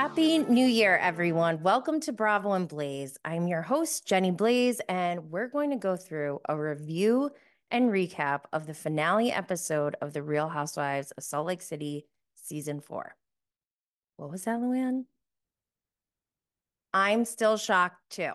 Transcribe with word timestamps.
Happy 0.00 0.38
New 0.38 0.64
Year, 0.64 0.96
everyone. 0.96 1.60
Welcome 1.60 1.98
to 2.02 2.12
Bravo 2.12 2.52
and 2.52 2.68
Blaze. 2.68 3.18
I'm 3.24 3.48
your 3.48 3.62
host, 3.62 4.06
Jenny 4.06 4.30
Blaze, 4.30 4.80
and 4.88 5.28
we're 5.32 5.48
going 5.48 5.70
to 5.70 5.76
go 5.76 5.96
through 5.96 6.38
a 6.48 6.56
review 6.56 7.32
and 7.72 7.90
recap 7.90 8.42
of 8.52 8.68
the 8.68 8.74
finale 8.74 9.32
episode 9.32 9.96
of 10.00 10.12
The 10.12 10.22
Real 10.22 10.48
Housewives 10.50 11.10
of 11.10 11.24
Salt 11.24 11.48
Lake 11.48 11.62
City, 11.62 12.06
season 12.36 12.80
four. 12.80 13.16
What 14.18 14.30
was 14.30 14.44
that, 14.44 14.60
Luann? 14.60 15.06
I'm 16.94 17.24
still 17.24 17.56
shocked 17.56 17.98
too. 18.08 18.34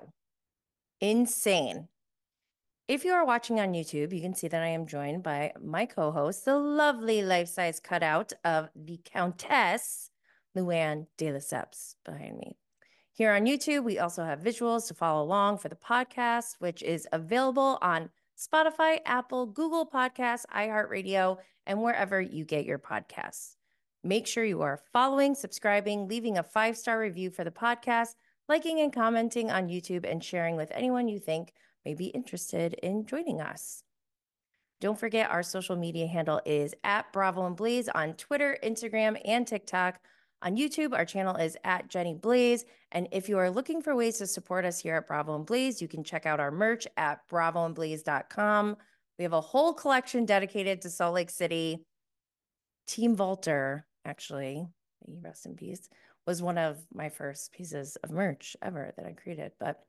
Insane. 0.99 1.87
If 2.89 3.05
you 3.05 3.13
are 3.13 3.25
watching 3.25 3.61
on 3.61 3.71
YouTube, 3.71 4.11
you 4.11 4.19
can 4.19 4.35
see 4.35 4.49
that 4.49 4.61
I 4.61 4.67
am 4.67 4.85
joined 4.85 5.23
by 5.23 5.53
my 5.63 5.85
co 5.85 6.11
host, 6.11 6.43
the 6.43 6.57
lovely 6.57 7.21
life 7.21 7.47
size 7.47 7.79
cutout 7.79 8.33
of 8.43 8.67
the 8.75 8.99
Countess, 9.05 10.09
Luann 10.55 11.07
de 11.17 11.31
Lesseps, 11.31 11.95
behind 12.05 12.37
me. 12.37 12.57
Here 13.11 13.31
on 13.31 13.45
YouTube, 13.45 13.83
we 13.83 13.99
also 13.99 14.23
have 14.23 14.39
visuals 14.39 14.87
to 14.87 14.93
follow 14.93 15.23
along 15.23 15.59
for 15.59 15.69
the 15.69 15.75
podcast, 15.75 16.55
which 16.59 16.81
is 16.81 17.07
available 17.11 17.77
on 17.81 18.09
Spotify, 18.37 18.99
Apple, 19.05 19.45
Google 19.45 19.85
Podcasts, 19.85 20.45
iHeartRadio, 20.53 21.37
and 21.65 21.81
wherever 21.81 22.19
you 22.19 22.43
get 22.43 22.65
your 22.65 22.79
podcasts. 22.79 23.55
Make 24.03 24.27
sure 24.27 24.43
you 24.43 24.61
are 24.61 24.81
following, 24.91 25.35
subscribing, 25.35 26.07
leaving 26.07 26.37
a 26.37 26.43
five 26.43 26.75
star 26.75 26.99
review 26.99 27.29
for 27.29 27.43
the 27.43 27.51
podcast, 27.51 28.15
liking 28.49 28.79
and 28.79 28.91
commenting 28.91 29.49
on 29.49 29.69
YouTube, 29.69 30.09
and 30.09 30.23
sharing 30.23 30.55
with 30.55 30.71
anyone 30.73 31.07
you 31.07 31.19
think 31.19 31.53
may 31.85 31.93
be 31.93 32.07
interested 32.07 32.73
in 32.75 33.05
joining 33.05 33.39
us. 33.39 33.83
Don't 34.81 34.99
forget, 34.99 35.31
our 35.31 35.43
social 35.43 35.77
media 35.77 36.07
handle 36.07 36.41
is 36.45 36.73
at 36.83 37.13
Bravo 37.13 37.45
and 37.45 37.55
Blaze 37.55 37.87
on 37.87 38.15
Twitter, 38.15 38.57
Instagram, 38.61 39.21
and 39.23 39.47
TikTok. 39.47 40.01
On 40.43 40.57
YouTube, 40.57 40.93
our 40.93 41.05
channel 41.05 41.37
is 41.37 41.55
at 41.63 41.87
Jenny 41.87 42.13
Blaze. 42.13 42.65
And 42.91 43.07
if 43.13 43.29
you 43.29 43.37
are 43.37 43.49
looking 43.49 43.81
for 43.81 43.95
ways 43.95 44.17
to 44.17 44.27
support 44.27 44.65
us 44.65 44.77
here 44.77 44.97
at 44.97 45.07
Bravo 45.07 45.35
and 45.35 45.45
Blaze, 45.45 45.81
you 45.81 45.87
can 45.87 46.03
check 46.03 46.25
out 46.25 46.41
our 46.41 46.51
merch 46.51 46.85
at 46.97 47.27
bravoandblaze.com. 47.29 48.75
We 49.17 49.23
have 49.23 49.31
a 49.31 49.39
whole 49.39 49.73
collection 49.73 50.25
dedicated 50.25 50.81
to 50.81 50.89
Salt 50.89 51.15
Lake 51.15 51.29
City. 51.29 51.85
Team 52.87 53.15
Volter, 53.15 53.83
actually, 54.03 54.67
rest 55.21 55.45
in 55.45 55.55
peace, 55.55 55.87
was 56.27 56.41
one 56.41 56.57
of 56.57 56.77
my 56.93 57.07
first 57.07 57.53
pieces 57.53 57.95
of 58.03 58.11
merch 58.11 58.57
ever 58.61 58.93
that 58.97 59.05
I 59.05 59.13
created. 59.13 59.53
But 59.61 59.79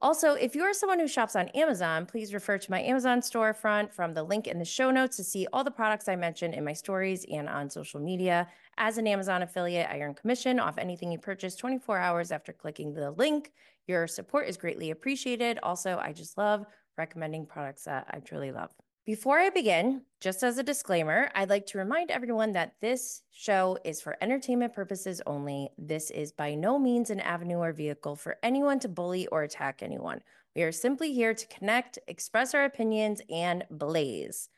also, 0.00 0.32
if 0.34 0.56
you 0.56 0.64
are 0.64 0.74
someone 0.74 0.98
who 0.98 1.06
shops 1.06 1.36
on 1.36 1.46
Amazon, 1.50 2.06
please 2.06 2.34
refer 2.34 2.58
to 2.58 2.70
my 2.72 2.80
Amazon 2.80 3.20
storefront 3.20 3.92
from 3.92 4.14
the 4.14 4.24
link 4.24 4.48
in 4.48 4.58
the 4.58 4.64
show 4.64 4.90
notes 4.90 5.16
to 5.18 5.22
see 5.22 5.46
all 5.52 5.62
the 5.62 5.70
products 5.70 6.08
I 6.08 6.16
mentioned 6.16 6.54
in 6.54 6.64
my 6.64 6.72
stories 6.72 7.24
and 7.30 7.48
on 7.48 7.70
social 7.70 8.00
media. 8.00 8.48
As 8.78 8.98
an 8.98 9.06
Amazon 9.06 9.42
affiliate, 9.42 9.88
I 9.90 10.00
earn 10.00 10.14
commission 10.14 10.58
off 10.58 10.78
anything 10.78 11.12
you 11.12 11.18
purchase 11.18 11.56
24 11.56 11.98
hours 11.98 12.32
after 12.32 12.52
clicking 12.52 12.94
the 12.94 13.10
link. 13.10 13.52
Your 13.86 14.06
support 14.06 14.48
is 14.48 14.56
greatly 14.56 14.90
appreciated. 14.90 15.58
Also, 15.62 15.98
I 16.02 16.12
just 16.12 16.38
love 16.38 16.64
recommending 16.96 17.46
products 17.46 17.84
that 17.84 18.06
I 18.10 18.18
truly 18.20 18.52
love. 18.52 18.70
Before 19.04 19.38
I 19.38 19.50
begin, 19.50 20.02
just 20.20 20.44
as 20.44 20.58
a 20.58 20.62
disclaimer, 20.62 21.28
I'd 21.34 21.50
like 21.50 21.66
to 21.66 21.78
remind 21.78 22.12
everyone 22.12 22.52
that 22.52 22.74
this 22.80 23.22
show 23.32 23.76
is 23.84 24.00
for 24.00 24.16
entertainment 24.20 24.74
purposes 24.74 25.20
only. 25.26 25.70
This 25.76 26.10
is 26.10 26.30
by 26.30 26.54
no 26.54 26.78
means 26.78 27.10
an 27.10 27.18
avenue 27.18 27.56
or 27.56 27.72
vehicle 27.72 28.14
for 28.14 28.38
anyone 28.44 28.78
to 28.78 28.88
bully 28.88 29.26
or 29.26 29.42
attack 29.42 29.82
anyone. 29.82 30.20
We 30.54 30.62
are 30.62 30.70
simply 30.70 31.12
here 31.12 31.34
to 31.34 31.46
connect, 31.48 31.98
express 32.06 32.54
our 32.54 32.64
opinions, 32.64 33.20
and 33.28 33.64
blaze. 33.72 34.48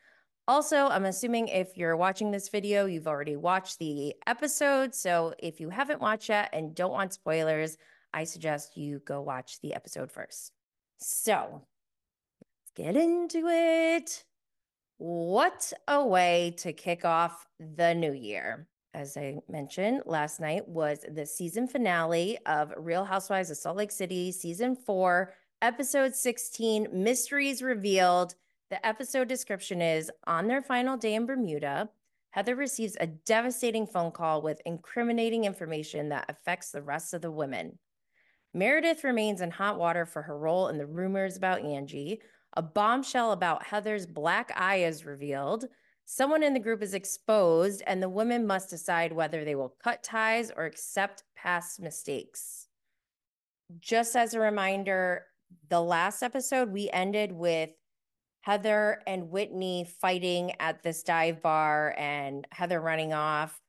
Also, 0.47 0.87
I'm 0.87 1.05
assuming 1.05 1.47
if 1.47 1.75
you're 1.75 1.97
watching 1.97 2.29
this 2.29 2.49
video, 2.49 2.85
you've 2.85 3.07
already 3.07 3.35
watched 3.35 3.79
the 3.79 4.15
episode. 4.27 4.93
So 4.93 5.33
if 5.39 5.59
you 5.59 5.69
haven't 5.69 6.01
watched 6.01 6.29
yet 6.29 6.49
and 6.53 6.75
don't 6.75 6.91
want 6.91 7.13
spoilers, 7.13 7.77
I 8.13 8.25
suggest 8.25 8.77
you 8.77 8.99
go 9.05 9.21
watch 9.21 9.59
the 9.61 9.73
episode 9.73 10.11
first. 10.11 10.51
So 10.99 11.63
let's 12.41 12.71
get 12.75 12.95
into 12.95 13.47
it. 13.47 14.23
What 14.97 15.73
a 15.87 16.05
way 16.05 16.53
to 16.59 16.73
kick 16.73 17.05
off 17.05 17.47
the 17.59 17.95
new 17.95 18.13
year. 18.13 18.67
As 18.93 19.17
I 19.17 19.39
mentioned, 19.49 20.03
last 20.05 20.39
night 20.39 20.69
was 20.69 21.03
the 21.11 21.25
season 21.25 21.67
finale 21.67 22.37
of 22.45 22.71
Real 22.77 23.03
Housewives 23.03 23.49
of 23.49 23.57
Salt 23.57 23.77
Lake 23.77 23.91
City, 23.91 24.31
season 24.31 24.75
four, 24.75 25.33
episode 25.61 26.15
16 26.15 26.87
Mysteries 26.93 27.61
Revealed. 27.61 28.35
The 28.71 28.83
episode 28.85 29.27
description 29.27 29.81
is 29.81 30.11
On 30.25 30.47
their 30.47 30.61
final 30.61 30.97
day 30.97 31.13
in 31.13 31.27
Bermuda, 31.27 31.89
Heather 32.31 32.55
receives 32.55 32.97
a 32.99 33.07
devastating 33.07 33.85
phone 33.85 34.11
call 34.11 34.41
with 34.41 34.61
incriminating 34.65 35.45
information 35.45 36.09
that 36.09 36.25
affects 36.29 36.71
the 36.71 36.81
rest 36.81 37.13
of 37.13 37.21
the 37.21 37.31
women. 37.31 37.77
Meredith 38.53 39.03
remains 39.03 39.41
in 39.41 39.51
hot 39.51 39.77
water 39.77 40.05
for 40.05 40.23
her 40.23 40.37
role 40.37 40.69
in 40.69 40.77
the 40.77 40.85
rumors 40.87 41.37
about 41.37 41.61
Angie, 41.61 42.21
a 42.57 42.61
bombshell 42.61 43.33
about 43.33 43.63
Heather's 43.63 44.05
black 44.05 44.51
eye 44.55 44.77
is 44.77 45.05
revealed. 45.05 45.65
Someone 46.05 46.41
in 46.41 46.53
the 46.53 46.59
group 46.59 46.81
is 46.81 46.93
exposed, 46.93 47.83
and 47.85 48.01
the 48.01 48.09
women 48.09 48.47
must 48.47 48.69
decide 48.69 49.11
whether 49.11 49.45
they 49.45 49.55
will 49.55 49.75
cut 49.83 50.03
ties 50.03 50.51
or 50.55 50.65
accept 50.65 51.23
past 51.35 51.79
mistakes. 51.79 52.67
Just 53.79 54.15
as 54.15 54.33
a 54.33 54.39
reminder, 54.39 55.25
the 55.69 55.81
last 55.81 56.23
episode 56.23 56.71
we 56.71 56.89
ended 56.91 57.31
with 57.31 57.69
Heather 58.45 59.01
and 59.07 59.31
Whitney 59.31 59.87
fighting 59.99 60.51
at 60.59 60.83
this 60.83 61.01
dive 61.01 61.41
bar 61.41 61.95
and 61.97 62.45
Heather 62.51 62.79
running 62.79 63.11
off, 63.11 63.59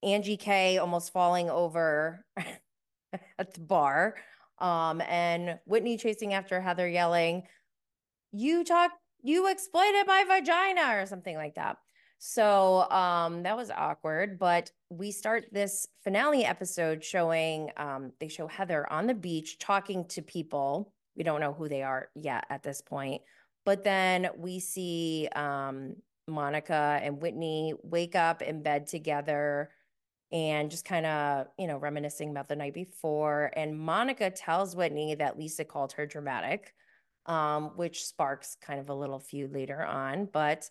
Angie 0.00 0.36
K 0.36 0.78
almost 0.78 1.12
falling 1.12 1.50
over 1.50 2.24
at 2.36 3.52
the 3.52 3.60
bar, 3.60 4.14
um, 4.60 5.00
and 5.00 5.58
Whitney 5.66 5.96
chasing 5.96 6.34
after 6.34 6.60
Heather 6.60 6.86
yelling, 6.86 7.42
you 8.30 8.62
talk 8.62 8.92
you 9.22 9.48
exploited 9.50 10.06
my 10.06 10.22
vagina 10.22 11.02
or 11.02 11.06
something 11.06 11.36
like 11.36 11.56
that. 11.56 11.76
So 12.18 12.88
um 12.90 13.42
that 13.42 13.56
was 13.56 13.72
awkward 13.72 14.38
but 14.38 14.70
we 14.88 15.10
start 15.10 15.46
this 15.50 15.86
finale 16.04 16.44
episode 16.44 17.02
showing 17.02 17.70
um 17.76 18.12
they 18.20 18.28
show 18.28 18.46
heather 18.46 18.90
on 18.90 19.08
the 19.08 19.14
beach 19.14 19.58
talking 19.58 20.04
to 20.08 20.22
people. 20.22 20.92
We 21.16 21.24
don't 21.24 21.40
know 21.40 21.52
who 21.52 21.68
they 21.68 21.82
are 21.82 22.08
yet 22.14 22.46
at 22.50 22.62
this 22.62 22.80
point 22.80 23.22
but 23.66 23.84
then 23.84 24.30
we 24.38 24.58
see 24.58 25.28
um 25.36 25.94
monica 26.26 26.98
and 27.02 27.20
whitney 27.20 27.74
wake 27.82 28.14
up 28.16 28.40
in 28.40 28.62
bed 28.62 28.86
together 28.86 29.70
and 30.32 30.70
just 30.70 30.86
kind 30.86 31.04
of 31.04 31.46
you 31.58 31.66
know 31.66 31.76
reminiscing 31.76 32.30
about 32.30 32.48
the 32.48 32.56
night 32.56 32.72
before 32.72 33.52
and 33.54 33.78
monica 33.78 34.30
tells 34.30 34.74
whitney 34.74 35.14
that 35.14 35.38
lisa 35.38 35.64
called 35.64 35.92
her 35.92 36.06
dramatic 36.06 36.72
um, 37.26 37.72
which 37.76 38.04
sparks 38.04 38.56
kind 38.60 38.80
of 38.80 38.88
a 38.88 38.94
little 38.94 39.18
feud 39.18 39.52
later 39.52 39.84
on. 39.84 40.28
But 40.32 40.68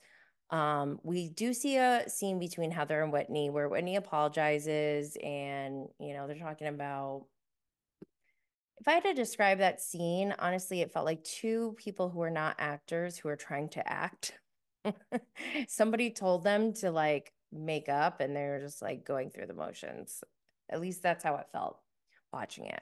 um, 0.50 1.00
we 1.04 1.30
do 1.30 1.54
see 1.54 1.78
a 1.78 2.10
scene 2.10 2.40
between 2.40 2.72
Heather 2.72 3.04
and 3.04 3.12
Whitney 3.12 3.50
where 3.50 3.70
Whitney 3.70 3.98
apologizes 3.98 5.18
and, 5.22 5.88
you 6.00 6.14
know, 6.14 6.28
they're 6.28 6.38
talking 6.38 6.68
about. 6.68 7.26
If 8.80 8.88
I 8.88 8.94
had 8.94 9.04
to 9.04 9.14
describe 9.14 9.60
that 9.60 9.82
scene, 9.82 10.36
honestly, 10.38 10.82
it 10.82 10.92
felt 10.92 11.06
like 11.06 11.24
two 11.24 11.76
people 11.78 12.10
who 12.10 12.22
are 12.22 12.30
not 12.30 12.56
actors 12.60 13.18
who 13.18 13.30
are 13.30 13.36
trying 13.36 13.70
to 13.70 13.92
act. 13.92 14.34
Somebody 15.68 16.12
told 16.12 16.44
them 16.44 16.74
to 16.74 16.92
like 16.92 17.32
make 17.52 17.88
up 17.88 18.20
and 18.20 18.36
they're 18.36 18.60
just 18.60 18.82
like 18.82 19.06
going 19.06 19.30
through 19.30 19.48
the 19.48 19.54
motions. 19.54 20.24
At 20.70 20.82
least 20.82 21.02
that's 21.02 21.24
how 21.24 21.36
it 21.38 21.48
felt 21.52 21.80
watching 22.34 22.66
it. 22.66 22.82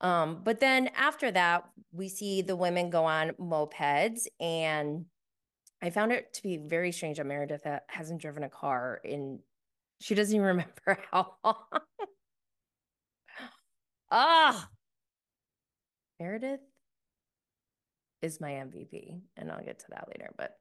Um, 0.00 0.40
but 0.44 0.60
then 0.60 0.90
after 0.96 1.30
that, 1.30 1.64
we 1.92 2.08
see 2.08 2.42
the 2.42 2.56
women 2.56 2.90
go 2.90 3.04
on 3.04 3.30
mopeds, 3.40 4.26
and 4.38 5.06
I 5.80 5.90
found 5.90 6.12
it 6.12 6.34
to 6.34 6.42
be 6.42 6.58
very 6.58 6.92
strange 6.92 7.16
that 7.18 7.26
Meredith 7.26 7.66
hasn't 7.88 8.20
driven 8.20 8.42
a 8.42 8.48
car 8.48 9.00
in. 9.04 9.38
She 10.00 10.14
doesn't 10.14 10.34
even 10.34 10.46
remember 10.46 10.98
how 11.10 11.34
long. 11.44 11.56
Ah, 14.10 14.68
Meredith 16.20 16.60
is 18.22 18.40
my 18.40 18.50
MVP, 18.50 19.20
and 19.36 19.50
I'll 19.50 19.64
get 19.64 19.80
to 19.80 19.86
that 19.90 20.08
later. 20.08 20.30
But 20.36 20.56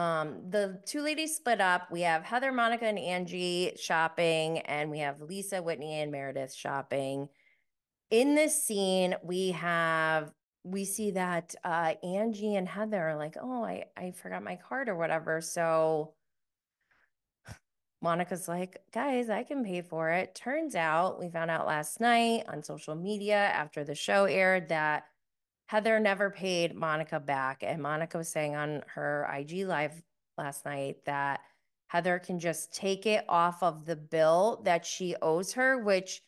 um, 0.00 0.50
the 0.50 0.80
two 0.86 1.02
ladies 1.02 1.36
split 1.36 1.60
up. 1.60 1.90
We 1.90 2.02
have 2.02 2.22
Heather, 2.22 2.52
Monica, 2.52 2.86
and 2.86 2.98
Angie 2.98 3.72
shopping, 3.80 4.58
and 4.60 4.90
we 4.90 4.98
have 4.98 5.20
Lisa, 5.20 5.62
Whitney, 5.62 6.00
and 6.00 6.12
Meredith 6.12 6.54
shopping 6.54 7.28
in 8.10 8.34
this 8.34 8.62
scene, 8.62 9.14
we 9.22 9.52
have 9.52 10.32
we 10.62 10.84
see 10.84 11.12
that 11.12 11.54
uh, 11.62 11.94
Angie 12.02 12.56
and 12.56 12.68
Heather 12.68 13.00
are 13.00 13.16
like, 13.16 13.36
oh, 13.40 13.64
I, 13.64 13.84
I 13.96 14.10
forgot 14.10 14.42
my 14.42 14.56
card 14.56 14.88
or 14.88 14.96
whatever. 14.96 15.40
So 15.40 16.14
Monica's 18.02 18.46
like, 18.46 18.82
guys, 18.92 19.30
I 19.30 19.42
can 19.42 19.64
pay 19.64 19.82
for 19.82 20.10
it. 20.10 20.34
Turns 20.34 20.74
out 20.74 21.18
we 21.18 21.28
found 21.28 21.50
out 21.50 21.66
last 21.66 22.00
night 22.00 22.44
on 22.48 22.62
social 22.62 22.94
media 22.94 23.36
after 23.36 23.84
the 23.84 23.94
show 23.94 24.24
aired 24.24 24.68
that 24.68 25.04
Heather 25.66 25.98
never 25.98 26.30
paid 26.30 26.74
Monica 26.74 27.18
back. 27.18 27.62
And 27.62 27.82
Monica 27.82 28.18
was 28.18 28.28
saying 28.28 28.54
on 28.54 28.82
her 28.94 29.28
IG 29.34 29.66
live 29.66 30.00
last 30.38 30.64
night 30.64 30.98
that 31.06 31.40
Heather 31.88 32.18
can 32.18 32.38
just 32.38 32.74
take 32.74 33.06
it 33.06 33.24
off 33.28 33.62
of 33.62 33.86
the 33.86 33.96
bill 33.96 34.60
that 34.64 34.84
she 34.84 35.16
owes 35.22 35.52
her, 35.54 35.78
which 35.78 36.22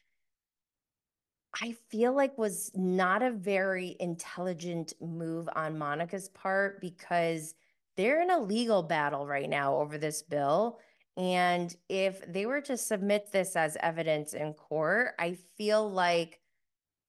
I 1.60 1.74
feel 1.90 2.12
like 2.12 2.38
was 2.38 2.70
not 2.74 3.22
a 3.22 3.30
very 3.30 3.96
intelligent 4.00 4.92
move 5.00 5.48
on 5.54 5.78
Monica's 5.78 6.28
part 6.28 6.80
because 6.80 7.54
they're 7.96 8.22
in 8.22 8.30
a 8.30 8.38
legal 8.38 8.82
battle 8.82 9.26
right 9.26 9.48
now 9.48 9.76
over 9.76 9.98
this 9.98 10.22
bill. 10.22 10.78
And 11.18 11.74
if 11.88 12.24
they 12.32 12.46
were 12.46 12.60
to 12.62 12.76
submit 12.76 13.32
this 13.32 13.56
as 13.56 13.76
evidence 13.80 14.34
in 14.34 14.54
court, 14.54 15.14
I 15.18 15.36
feel 15.56 15.90
like 15.90 16.40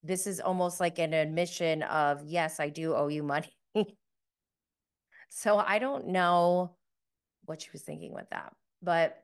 this 0.02 0.26
is 0.26 0.40
almost 0.40 0.80
like 0.80 0.98
an 0.98 1.14
admission 1.14 1.84
of, 1.84 2.24
yes, 2.26 2.60
I 2.60 2.70
do 2.70 2.96
owe 2.96 3.08
you 3.08 3.22
money. 3.22 3.56
so 5.30 5.58
I 5.58 5.78
don't 5.78 6.08
know 6.08 6.76
what 7.46 7.62
she 7.62 7.70
was 7.72 7.84
thinking 7.84 8.12
with 8.12 8.28
that. 8.32 8.52
But 8.82 9.24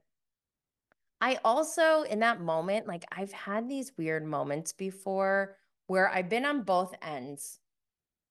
I 1.20 1.40
also, 1.44 2.04
in 2.04 2.20
that 2.20 2.40
moment, 2.40 2.88
like 2.88 3.06
I've 3.12 3.32
had 3.32 3.68
these 3.68 3.92
weird 3.98 4.24
moments 4.24 4.72
before 4.74 5.58
where 5.88 6.10
I've 6.10 6.30
been 6.30 6.46
on 6.46 6.62
both 6.62 6.94
ends 7.02 7.60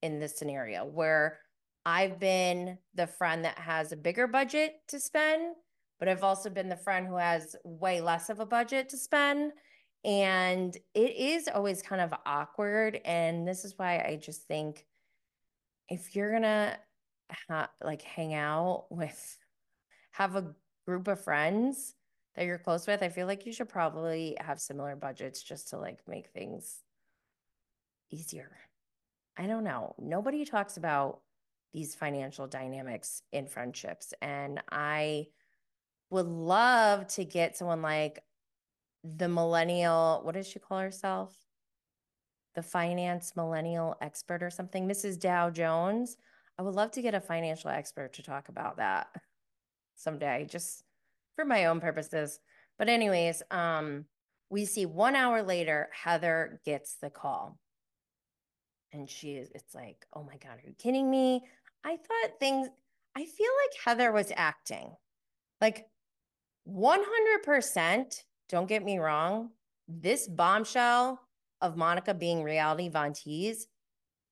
in 0.03 0.21
this 0.21 0.39
scenario 0.39 0.85
where 0.85 1.41
I've 1.85 2.21
been 2.21 2.79
the 2.95 3.07
friend 3.09 3.45
that 3.45 3.59
has 3.59 3.91
a 3.91 3.97
bigger 3.97 4.27
budget 4.27 4.75
to 4.89 5.01
spend, 5.01 5.55
but 5.99 6.09
I've 6.09 6.25
also 6.25 6.51
been 6.51 6.69
the 6.69 6.77
friend 6.77 7.07
who 7.07 7.17
has 7.17 7.57
way 7.65 8.01
less 8.01 8.31
of 8.31 8.41
a 8.41 8.47
budget 8.47 8.89
to 8.91 8.97
spend. 8.97 9.53
And 10.05 10.77
it 10.95 11.17
is 11.17 11.49
always 11.49 11.81
kind 11.81 12.03
of 12.03 12.13
awkward. 12.27 13.01
And 13.05 13.49
this 13.49 13.65
is 13.65 13.75
why 13.79 13.99
I 13.99 14.19
just 14.23 14.47
think 14.47 14.85
if 15.89 16.15
you're 16.15 16.33
gonna 16.33 16.79
ha- 17.49 17.71
like 17.83 18.03
hang 18.03 18.35
out 18.35 18.87
with, 18.91 19.39
have 20.13 20.37
a 20.37 20.55
group 20.87 21.09
of 21.09 21.23
friends 21.23 21.95
that 22.35 22.45
you're 22.45 22.59
close 22.59 22.87
with, 22.87 23.03
I 23.03 23.09
feel 23.09 23.27
like 23.27 23.47
you 23.47 23.53
should 23.53 23.69
probably 23.69 24.37
have 24.41 24.61
similar 24.61 24.97
budgets 24.97 25.43
just 25.43 25.69
to 25.69 25.79
like 25.79 26.01
make 26.07 26.29
things 26.31 26.81
easier. 28.11 28.59
I 29.37 29.47
don't 29.47 29.65
know. 29.65 29.95
Nobody 29.99 30.45
talks 30.45 30.77
about 30.77 31.21
these 31.73 31.95
financial 31.95 32.47
dynamics 32.47 33.23
in 33.33 33.47
friendships. 33.47 34.15
And 34.23 34.63
I 34.71 35.27
would 36.15 36.27
love 36.27 37.09
to 37.09 37.25
get 37.25 37.57
someone 37.57 37.83
like 37.83 38.23
the 39.03 39.29
millennial, 39.29 40.21
what 40.23 40.35
does 40.35 40.47
she 40.47 40.61
call 40.61 40.79
herself? 40.79 41.37
The 42.55 42.63
finance 42.63 43.33
millennial 43.35 43.97
expert 44.01 44.41
or 44.41 44.49
something, 44.49 44.89
Mrs. 44.89 45.19
Dow 45.19 45.51
Jones. 45.51 46.17
I 46.57 46.63
would 46.63 46.77
love 46.77 46.93
to 46.93 47.03
get 47.03 47.17
a 47.17 47.21
financial 47.21 47.69
expert 47.69 48.13
to 48.13 48.23
talk 48.23 48.49
about 48.49 48.77
that 48.77 49.09
someday, 49.97 50.47
just 50.49 50.85
for 51.35 51.45
my 51.45 51.65
own 51.65 51.81
purposes. 51.81 52.39
But 52.79 52.89
anyways, 52.89 53.43
um, 53.51 54.05
we 54.51 54.67
see 54.67 54.87
one 54.87 55.17
hour 55.17 55.43
later, 55.43 55.89
Heather 55.93 56.61
gets 56.65 56.95
the 56.95 57.11
call. 57.11 57.59
And 58.93 59.11
she 59.11 59.33
is, 59.33 59.51
it's 59.53 59.75
like, 59.75 60.07
oh 60.15 60.23
my 60.23 60.37
God, 60.37 60.59
are 60.59 60.69
you 60.69 60.75
kidding 60.79 61.11
me? 61.11 61.43
I 61.85 61.97
thought 61.97 62.39
things, 62.39 62.69
I 63.17 63.25
feel 63.25 63.51
like 63.65 63.85
Heather 63.85 64.13
was 64.13 64.31
acting. 64.37 64.93
Like 65.61 65.89
100%, 66.69 68.23
don't 68.49 68.69
get 68.69 68.85
me 68.85 68.99
wrong, 68.99 69.51
this 69.89 70.27
bombshell 70.27 71.21
of 71.61 71.77
Monica 71.77 72.15
being 72.15 72.43
reality 72.43 72.89
Von 72.89 73.15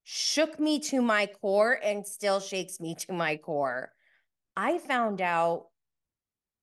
shook 0.05 0.58
me 0.58 0.79
to 0.81 1.00
my 1.00 1.26
core 1.26 1.79
and 1.82 2.06
still 2.06 2.40
shakes 2.40 2.81
me 2.81 2.94
to 2.94 3.12
my 3.12 3.37
core. 3.37 3.93
I 4.56 4.79
found 4.79 5.20
out 5.20 5.67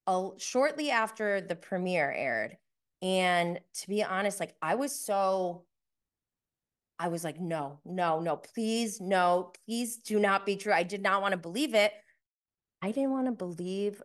a, 0.08 0.30
shortly 0.38 0.92
after 0.92 1.42
the 1.42 1.56
premiere 1.56 2.12
aired. 2.12 2.58
And 3.02 3.60
to 3.76 3.88
be 3.88 4.04
honest, 4.04 4.40
like 4.40 4.56
I 4.62 4.76
was 4.76 4.94
so, 4.94 5.64
I 7.00 7.08
was 7.08 7.24
like, 7.24 7.40
no, 7.40 7.80
no, 7.86 8.20
no, 8.20 8.36
please, 8.36 9.00
no, 9.00 9.54
please 9.66 9.98
do 9.98 10.20
not 10.20 10.46
be 10.46 10.58
true. 10.58 10.74
I 10.74 10.84
did 10.84 11.02
not 11.02 11.22
want 11.22 11.32
to 11.32 11.38
believe 11.38 11.74
it. 11.76 11.94
I 12.82 12.92
didn't 12.92 13.12
want 13.12 13.28
to 13.28 13.32
believe 13.32 14.02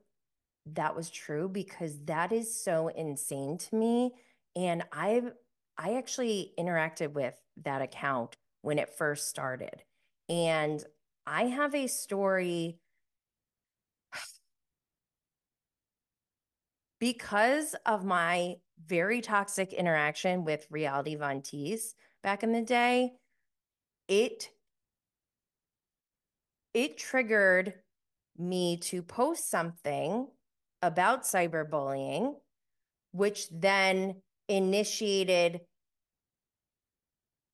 that 0.72 0.96
was 0.96 1.10
true 1.10 1.48
because 1.48 1.98
that 2.04 2.32
is 2.32 2.54
so 2.54 2.88
insane 2.88 3.58
to 3.58 3.74
me. 3.76 4.12
And 4.56 4.82
I've, 4.92 5.32
I 5.76 5.94
actually 5.94 6.52
interacted 6.58 7.12
with 7.12 7.34
that 7.64 7.82
account 7.82 8.36
when 8.62 8.78
it 8.78 8.90
first 8.90 9.28
started. 9.28 9.82
And 10.28 10.82
I 11.26 11.44
have 11.44 11.74
a 11.74 11.86
story 11.86 12.78
because 17.00 17.74
of 17.86 18.04
my 18.04 18.56
very 18.86 19.20
toxic 19.20 19.72
interaction 19.72 20.44
with 20.44 20.66
Reality 20.70 21.14
Von 21.14 21.42
Tease 21.42 21.94
back 22.22 22.42
in 22.42 22.52
the 22.52 22.62
day, 22.62 23.12
it 24.08 24.50
it 26.72 26.98
triggered 26.98 27.74
me 28.36 28.76
to 28.76 29.02
post 29.02 29.48
something 29.48 30.26
about 30.84 31.22
cyberbullying, 31.22 32.34
which 33.12 33.48
then 33.50 34.16
initiated 34.48 35.60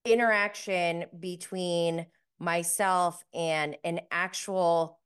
interaction 0.04 1.04
between 1.18 2.06
myself 2.38 3.22
and 3.34 3.76
an 3.84 4.00
actual 4.10 4.98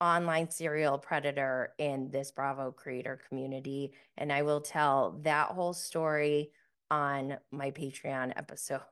online 0.00 0.50
serial 0.50 0.98
predator 0.98 1.72
in 1.78 2.10
this 2.10 2.30
Bravo 2.30 2.70
creator 2.70 3.20
community. 3.28 3.92
And 4.16 4.32
I 4.32 4.42
will 4.42 4.60
tell 4.60 5.18
that 5.22 5.48
whole 5.48 5.72
story 5.72 6.50
on 6.90 7.38
my 7.50 7.70
Patreon 7.70 8.32
episode. 8.36 8.80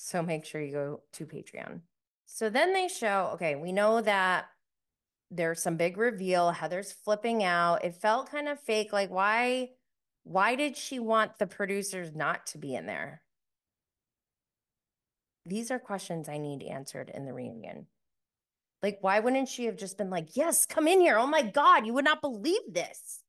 So 0.00 0.22
make 0.22 0.44
sure 0.44 0.60
you 0.60 0.70
go 0.70 1.00
to 1.14 1.26
Patreon. 1.26 1.80
So 2.24 2.50
then 2.50 2.72
they 2.72 2.86
show, 2.86 3.30
okay, 3.34 3.56
we 3.56 3.72
know 3.72 4.00
that 4.00 4.46
there's 5.30 5.62
some 5.62 5.76
big 5.76 5.96
reveal. 5.96 6.50
Heather's 6.50 6.92
flipping 6.92 7.44
out. 7.44 7.84
It 7.84 7.94
felt 7.94 8.30
kind 8.30 8.48
of 8.48 8.60
fake. 8.60 8.92
Like, 8.92 9.10
why, 9.10 9.70
why 10.24 10.54
did 10.54 10.76
she 10.76 10.98
want 10.98 11.38
the 11.38 11.46
producers 11.46 12.14
not 12.14 12.46
to 12.46 12.58
be 12.58 12.74
in 12.74 12.86
there? 12.86 13.22
These 15.44 15.70
are 15.70 15.78
questions 15.78 16.28
I 16.28 16.38
need 16.38 16.62
answered 16.62 17.10
in 17.12 17.24
the 17.24 17.32
reunion. 17.32 17.86
Like, 18.82 18.98
why 19.00 19.20
wouldn't 19.20 19.48
she 19.48 19.64
have 19.64 19.76
just 19.76 19.98
been 19.98 20.10
like, 20.10 20.36
yes, 20.36 20.66
come 20.66 20.86
in 20.86 21.00
here? 21.00 21.18
Oh 21.18 21.26
my 21.26 21.42
God, 21.42 21.86
you 21.86 21.94
would 21.94 22.04
not 22.04 22.20
believe 22.20 22.60
this. 22.70 23.20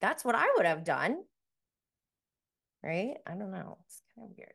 That's 0.00 0.24
what 0.24 0.34
I 0.34 0.46
would 0.56 0.66
have 0.66 0.84
done. 0.84 1.18
Right? 2.82 3.14
I 3.26 3.30
don't 3.30 3.52
know. 3.52 3.78
It's 3.86 4.02
kind 4.14 4.30
of 4.30 4.36
weird. 4.36 4.52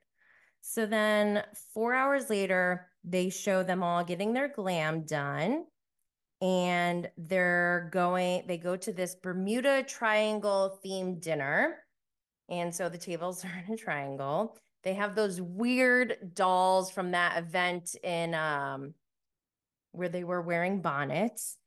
So 0.62 0.86
then 0.86 1.44
four 1.74 1.94
hours 1.94 2.30
later, 2.30 2.88
they 3.04 3.30
show 3.30 3.64
them 3.64 3.82
all 3.82 4.04
getting 4.04 4.34
their 4.34 4.48
glam 4.48 5.06
done. 5.06 5.66
And 6.42 7.10
they're 7.18 7.90
going, 7.92 8.44
they 8.48 8.58
go 8.58 8.76
to 8.76 8.92
this 8.92 9.16
Bermuda 9.16 9.84
Triangle 9.84 10.80
themed 10.84 11.22
dinner. 11.22 11.78
And 12.50 12.74
so 12.74 12.90
the 12.90 12.98
tables 12.98 13.46
are 13.46 13.64
in 13.68 13.74
a 13.74 13.78
triangle. 13.78 14.58
They 14.84 14.96
have 14.96 15.16
those 15.16 15.40
weird 15.40 16.34
dolls 16.34 16.90
from 16.92 17.12
that 17.12 17.38
event 17.38 17.96
in 18.04 18.34
um 18.34 18.96
where 19.92 20.10
they 20.10 20.24
were 20.24 20.42
wearing 20.42 20.82
bonnets. 20.82 21.58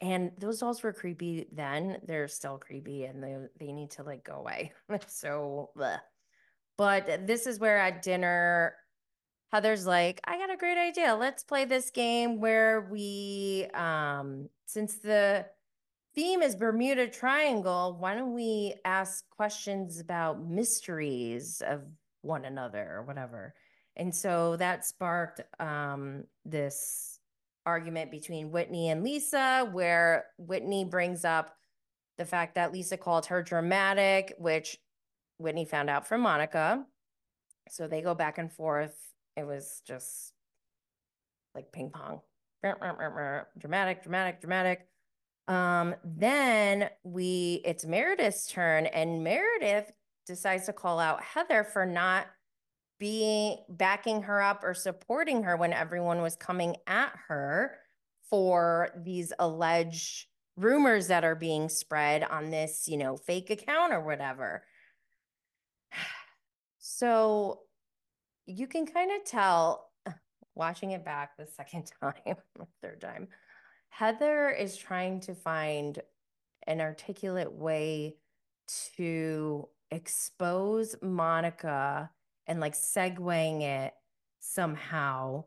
And 0.00 0.32
those 0.38 0.58
dolls 0.58 0.82
were 0.82 0.92
creepy 0.92 1.46
then. 1.52 1.98
They're 2.06 2.28
still 2.28 2.58
creepy 2.58 3.04
and 3.04 3.22
they, 3.22 3.36
they 3.58 3.72
need 3.72 3.92
to 3.92 4.02
like 4.02 4.24
go 4.24 4.34
away. 4.34 4.72
so, 5.06 5.70
bleh. 5.76 5.98
but 6.76 7.26
this 7.26 7.46
is 7.46 7.58
where 7.58 7.78
at 7.78 8.02
dinner, 8.02 8.74
Heather's 9.54 9.86
like, 9.86 10.20
I 10.24 10.36
got 10.36 10.52
a 10.52 10.56
great 10.56 10.78
idea. 10.78 11.14
Let's 11.14 11.44
play 11.44 11.64
this 11.64 11.90
game 11.90 12.40
where 12.40 12.88
we, 12.90 13.68
um, 13.72 14.48
since 14.66 14.96
the 14.96 15.46
theme 16.12 16.42
is 16.42 16.56
Bermuda 16.56 17.06
Triangle, 17.06 17.96
why 17.96 18.16
don't 18.16 18.34
we 18.34 18.74
ask 18.84 19.30
questions 19.30 20.00
about 20.00 20.44
mysteries 20.44 21.62
of 21.64 21.82
one 22.22 22.44
another 22.44 22.96
or 22.96 23.04
whatever? 23.04 23.54
And 23.94 24.12
so 24.12 24.56
that 24.56 24.84
sparked 24.84 25.40
um, 25.60 26.24
this 26.44 27.20
argument 27.64 28.10
between 28.10 28.50
Whitney 28.50 28.88
and 28.88 29.04
Lisa, 29.04 29.68
where 29.70 30.24
Whitney 30.36 30.84
brings 30.84 31.24
up 31.24 31.54
the 32.18 32.24
fact 32.24 32.56
that 32.56 32.72
Lisa 32.72 32.96
called 32.96 33.26
her 33.26 33.40
dramatic, 33.40 34.34
which 34.36 34.78
Whitney 35.38 35.64
found 35.64 35.88
out 35.88 36.08
from 36.08 36.22
Monica. 36.22 36.84
So 37.70 37.86
they 37.86 38.02
go 38.02 38.16
back 38.16 38.38
and 38.38 38.52
forth. 38.52 39.13
It 39.36 39.46
was 39.46 39.82
just 39.86 40.32
like 41.54 41.72
ping 41.72 41.90
pong. 41.90 42.20
Dramatic, 42.62 44.02
dramatic, 44.02 44.40
dramatic. 44.40 44.86
Um, 45.48 45.94
then 46.02 46.88
we 47.02 47.60
it's 47.64 47.84
Meredith's 47.84 48.50
turn, 48.50 48.86
and 48.86 49.22
Meredith 49.22 49.92
decides 50.26 50.66
to 50.66 50.72
call 50.72 50.98
out 50.98 51.22
Heather 51.22 51.64
for 51.64 51.84
not 51.84 52.26
being 52.98 53.58
backing 53.68 54.22
her 54.22 54.40
up 54.40 54.62
or 54.64 54.72
supporting 54.72 55.42
her 55.42 55.56
when 55.56 55.72
everyone 55.72 56.22
was 56.22 56.36
coming 56.36 56.76
at 56.86 57.12
her 57.28 57.76
for 58.30 58.90
these 58.96 59.32
alleged 59.38 60.26
rumors 60.56 61.08
that 61.08 61.24
are 61.24 61.34
being 61.34 61.68
spread 61.68 62.22
on 62.22 62.50
this, 62.50 62.88
you 62.88 62.96
know, 62.96 63.16
fake 63.16 63.50
account 63.50 63.92
or 63.92 64.00
whatever. 64.00 64.64
So 66.86 67.63
you 68.46 68.66
can 68.66 68.86
kind 68.86 69.10
of 69.12 69.24
tell 69.24 69.90
watching 70.54 70.92
it 70.92 71.04
back 71.04 71.36
the 71.36 71.46
second 71.46 71.90
time, 72.00 72.36
third 72.82 73.00
time, 73.00 73.28
Heather 73.90 74.50
is 74.50 74.76
trying 74.76 75.20
to 75.20 75.34
find 75.34 76.00
an 76.66 76.80
articulate 76.80 77.52
way 77.52 78.16
to 78.96 79.68
expose 79.90 80.96
Monica 81.00 82.10
and 82.46 82.60
like 82.60 82.74
segueing 82.74 83.62
it 83.62 83.94
somehow. 84.40 85.44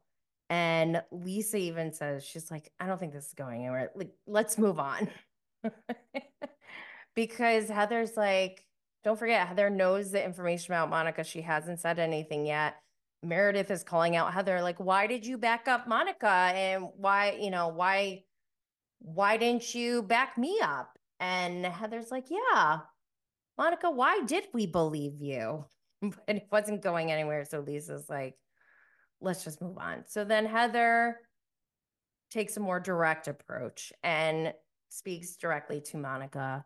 And 0.49 1.01
Lisa 1.11 1.57
even 1.57 1.91
says, 1.91 2.23
she's 2.23 2.49
like, 2.49 2.71
I 2.79 2.87
don't 2.87 2.99
think 2.99 3.13
this 3.13 3.27
is 3.27 3.33
going 3.33 3.61
anywhere. 3.61 3.91
Like, 3.95 4.13
let's 4.25 4.57
move 4.57 4.79
on. 4.79 5.09
because 7.15 7.67
Heather's 7.67 8.15
like, 8.15 8.63
don't 9.03 9.19
forget, 9.19 9.47
Heather 9.47 9.69
knows 9.69 10.11
the 10.11 10.23
information 10.23 10.73
about 10.73 10.89
Monica. 10.89 11.23
She 11.23 11.41
hasn't 11.41 11.79
said 11.79 11.99
anything 11.99 12.45
yet. 12.45 12.75
Meredith 13.23 13.71
is 13.71 13.83
calling 13.83 14.15
out 14.15 14.33
Heather, 14.33 14.61
like, 14.61 14.79
why 14.79 15.07
did 15.07 15.25
you 15.25 15.37
back 15.37 15.67
up 15.67 15.87
Monica? 15.87 16.27
And 16.27 16.89
why, 16.95 17.37
you 17.39 17.49
know, 17.49 17.69
why, 17.69 18.23
why 18.99 19.37
didn't 19.37 19.73
you 19.73 20.03
back 20.03 20.37
me 20.37 20.59
up? 20.61 20.97
And 21.19 21.65
Heather's 21.65 22.11
like, 22.11 22.27
yeah, 22.29 22.79
Monica, 23.57 23.89
why 23.89 24.21
did 24.25 24.45
we 24.53 24.65
believe 24.65 25.21
you? 25.21 25.65
But 25.99 26.35
it 26.35 26.47
wasn't 26.51 26.83
going 26.83 27.11
anywhere. 27.11 27.43
So 27.43 27.59
Lisa's 27.59 28.07
like, 28.07 28.35
let's 29.19 29.43
just 29.43 29.61
move 29.61 29.79
on. 29.79 30.03
So 30.05 30.23
then 30.23 30.45
Heather 30.45 31.17
takes 32.29 32.55
a 32.57 32.59
more 32.59 32.79
direct 32.79 33.27
approach 33.27 33.91
and 34.03 34.53
speaks 34.89 35.37
directly 35.37 35.81
to 35.81 35.97
Monica. 35.97 36.65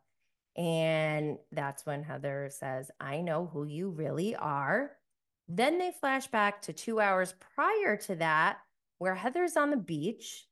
And 0.58 1.38
that's 1.51 1.86
when 1.86 2.03
Heather 2.03 2.50
says, 2.51 2.91
I 3.00 3.22
know 3.22 3.50
who 3.51 3.63
you 3.63 3.89
really 3.89 4.36
are. 4.36 4.91
Then 5.53 5.79
they 5.79 5.91
flash 5.91 6.27
back 6.27 6.62
to 6.63 6.74
two 6.74 7.01
hours 7.01 7.36
prior 7.55 7.98
to 7.98 8.15
that, 8.15 8.60
where 9.00 9.15
Heather's 9.15 9.58
on 9.58 9.70
the 9.70 9.77
beach, 9.77 10.48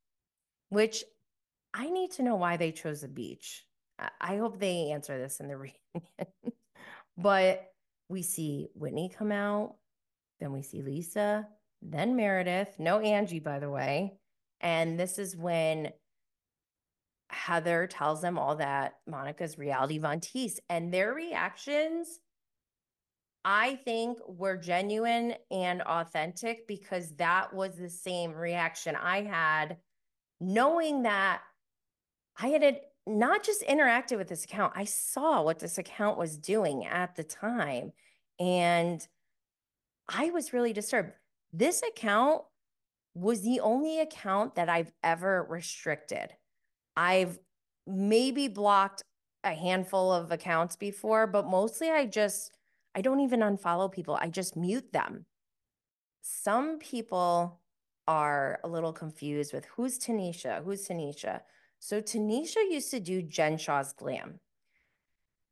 which 0.67 1.05
I 1.73 1.89
need 1.89 2.11
to 2.13 2.23
know 2.23 2.35
why 2.35 2.57
they 2.57 2.73
chose 2.73 2.99
the 3.01 3.07
beach. 3.07 3.65
I 4.19 4.35
hope 4.35 4.59
they 4.59 4.91
answer 4.91 5.17
this 5.17 5.39
in 5.39 5.47
the 5.47 5.55
reunion. 5.57 6.53
but 7.17 7.71
we 8.09 8.21
see 8.23 8.67
Whitney 8.73 9.09
come 9.15 9.31
out, 9.31 9.75
then 10.41 10.51
we 10.51 10.63
see 10.63 10.81
Lisa, 10.81 11.47
then 11.81 12.17
Meredith, 12.17 12.75
no 12.77 12.99
Angie, 12.99 13.39
by 13.39 13.59
the 13.59 13.69
way. 13.69 14.17
And 14.59 14.99
this 14.99 15.17
is 15.17 15.37
when 15.37 15.93
Heather 17.29 17.87
tells 17.87 18.21
them 18.21 18.37
all 18.37 18.57
that 18.57 18.95
Monica's 19.07 19.57
reality 19.57 19.97
Von 19.97 20.19
Tease 20.19 20.59
and 20.69 20.93
their 20.93 21.13
reactions, 21.13 22.19
I 23.51 23.77
think, 23.77 24.19
were 24.27 24.57
genuine 24.57 25.33
and 25.49 25.81
authentic 25.81 26.67
because 26.67 27.15
that 27.15 27.51
was 27.51 27.75
the 27.75 27.89
same 27.89 28.31
reaction 28.31 28.95
I 28.95 29.23
had, 29.23 29.77
knowing 30.39 31.01
that 31.01 31.41
I 32.39 32.49
had 32.49 32.81
not 33.07 33.43
just 33.43 33.63
interacted 33.63 34.19
with 34.19 34.27
this 34.27 34.43
account, 34.43 34.73
I 34.75 34.83
saw 34.83 35.41
what 35.41 35.57
this 35.57 35.79
account 35.79 36.19
was 36.19 36.37
doing 36.37 36.85
at 36.85 37.15
the 37.15 37.23
time. 37.23 37.91
And 38.39 39.05
I 40.07 40.29
was 40.29 40.53
really 40.53 40.71
disturbed. 40.71 41.13
This 41.51 41.81
account 41.81 42.43
was 43.15 43.41
the 43.41 43.61
only 43.61 43.99
account 43.99 44.53
that 44.57 44.69
I've 44.69 44.91
ever 45.03 45.47
restricted. 45.49 46.35
I've 46.95 47.39
maybe 47.87 48.47
blocked 48.47 49.01
a 49.43 49.55
handful 49.55 50.13
of 50.13 50.31
accounts 50.31 50.75
before, 50.75 51.25
but 51.25 51.47
mostly 51.47 51.89
I 51.89 52.05
just, 52.05 52.51
I 52.99 53.01
don't 53.01 53.21
even 53.21 53.39
unfollow 53.39 53.89
people. 53.89 54.19
I 54.19 54.27
just 54.27 54.57
mute 54.57 54.91
them. 54.91 55.25
Some 56.21 56.79
people 56.79 57.61
are 58.09 58.59
a 58.65 58.67
little 58.67 58.91
confused 58.91 59.53
with 59.53 59.63
who's 59.63 59.97
Tenesha, 59.97 60.61
who's 60.65 60.85
Tenesha. 60.85 61.39
So 61.79 62.01
Tenesha 62.01 62.57
used 62.69 62.91
to 62.91 62.99
do 62.99 63.21
Jen 63.21 63.57
Shah's 63.57 63.93
glam. 63.93 64.41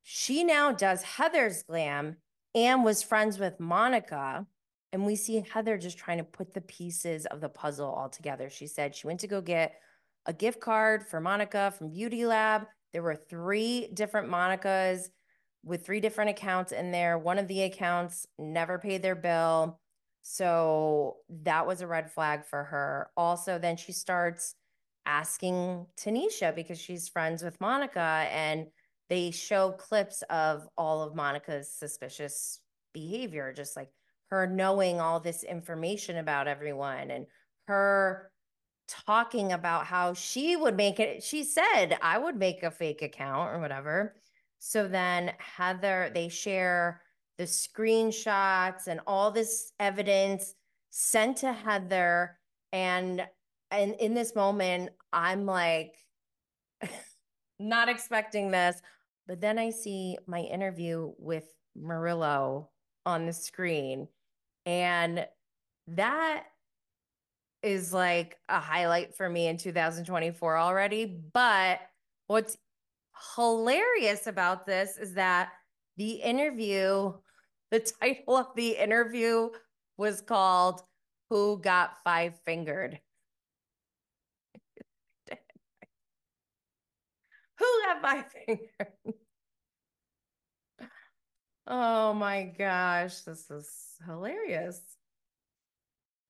She 0.03 0.43
now 0.43 0.73
does 0.73 1.03
Heather's 1.03 1.63
glam 1.63 2.17
and 2.53 2.83
was 2.83 3.01
friends 3.01 3.39
with 3.39 3.61
Monica. 3.61 4.45
And 4.91 5.05
we 5.05 5.15
see 5.15 5.41
Heather 5.49 5.77
just 5.77 5.97
trying 5.97 6.17
to 6.17 6.25
put 6.25 6.53
the 6.53 6.59
pieces 6.59 7.25
of 7.27 7.39
the 7.39 7.47
puzzle 7.47 7.89
all 7.89 8.09
together. 8.09 8.49
She 8.49 8.67
said 8.67 8.93
she 8.93 9.07
went 9.07 9.21
to 9.21 9.27
go 9.27 9.39
get 9.39 9.75
a 10.25 10.33
gift 10.33 10.59
card 10.59 11.07
for 11.07 11.21
Monica 11.21 11.73
from 11.77 11.91
Beauty 11.91 12.25
Lab. 12.25 12.63
There 12.91 13.03
were 13.03 13.15
three 13.15 13.87
different 13.93 14.27
Monicas 14.27 15.07
with 15.63 15.85
three 15.85 15.99
different 15.99 16.29
accounts 16.29 16.71
in 16.71 16.91
there. 16.91 17.17
One 17.17 17.39
of 17.39 17.47
the 17.47 17.63
accounts 17.63 18.25
never 18.37 18.79
paid 18.79 19.01
their 19.01 19.15
bill. 19.15 19.79
So 20.21 21.17
that 21.43 21.65
was 21.65 21.81
a 21.81 21.87
red 21.87 22.11
flag 22.11 22.45
for 22.45 22.63
her. 22.65 23.09
Also, 23.15 23.57
then 23.59 23.77
she 23.77 23.91
starts 23.91 24.55
asking 25.05 25.85
Tenesha 25.97 26.53
because 26.53 26.79
she's 26.79 27.07
friends 27.07 27.41
with 27.41 27.59
Monica 27.61 28.27
and 28.31 28.67
they 29.09 29.31
show 29.31 29.71
clips 29.71 30.21
of 30.29 30.67
all 30.77 31.01
of 31.01 31.15
Monica's 31.15 31.71
suspicious 31.71 32.59
behavior, 32.93 33.53
just 33.53 33.77
like 33.77 33.89
her 34.29 34.47
knowing 34.47 34.99
all 34.99 35.19
this 35.19 35.43
information 35.43 36.17
about 36.17 36.47
everyone 36.47 37.09
and 37.09 37.25
her 37.67 38.29
talking 38.87 39.51
about 39.51 39.85
how 39.85 40.13
she 40.13 40.55
would 40.55 40.75
make 40.75 40.99
it. 40.99 41.23
She 41.23 41.43
said, 41.43 41.97
I 42.01 42.17
would 42.17 42.35
make 42.35 42.63
a 42.63 42.71
fake 42.71 43.01
account 43.01 43.53
or 43.53 43.59
whatever. 43.59 44.15
So 44.59 44.87
then 44.87 45.33
Heather, 45.37 46.11
they 46.13 46.29
share 46.29 47.01
the 47.37 47.45
screenshots 47.45 48.87
and 48.87 48.99
all 49.05 49.31
this 49.31 49.71
evidence 49.79 50.53
sent 50.89 51.37
to 51.37 51.53
Heather. 51.53 52.37
And 52.71 53.25
and 53.71 53.95
in 53.95 54.13
this 54.13 54.35
moment, 54.35 54.91
I'm 55.11 55.45
like 55.45 55.93
not 57.59 57.89
expecting 57.89 58.51
this. 58.51 58.81
But 59.27 59.41
then 59.41 59.59
I 59.59 59.71
see 59.71 60.17
my 60.25 60.39
interview 60.39 61.11
with 61.17 61.43
Murilo 61.77 62.67
on 63.05 63.25
the 63.25 63.33
screen. 63.33 64.07
And 64.65 65.27
that 65.87 66.43
is 67.61 67.91
like 67.91 68.37
a 68.47 68.59
highlight 68.59 69.15
for 69.15 69.29
me 69.29 69.47
in 69.47 69.57
2024 69.57 70.57
already. 70.57 71.05
But 71.05 71.79
what's 72.27 72.57
hilarious 73.35 74.27
about 74.27 74.65
this 74.65 74.97
is 74.97 75.13
that 75.15 75.49
the 75.97 76.11
interview, 76.11 77.13
the 77.71 77.79
title 77.79 78.37
of 78.37 78.47
the 78.55 78.71
interview 78.71 79.49
was 79.97 80.21
called 80.21 80.81
Who 81.29 81.59
Got 81.59 81.97
Five 82.03 82.39
Fingered? 82.45 82.99
Who 87.59 87.65
got 87.85 88.01
my 88.01 88.23
finger? 88.45 88.93
oh 91.67 92.13
my 92.13 92.43
gosh, 92.57 93.21
this 93.21 93.49
is 93.49 93.69
hilarious. 94.05 94.79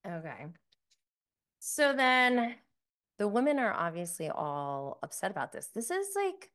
Okay. 0.05 0.45
So 1.59 1.93
then 1.93 2.55
the 3.19 3.27
women 3.27 3.59
are 3.59 3.73
obviously 3.73 4.29
all 4.29 4.99
upset 5.03 5.31
about 5.31 5.51
this. 5.51 5.67
This 5.73 5.91
is 5.91 6.07
like, 6.15 6.49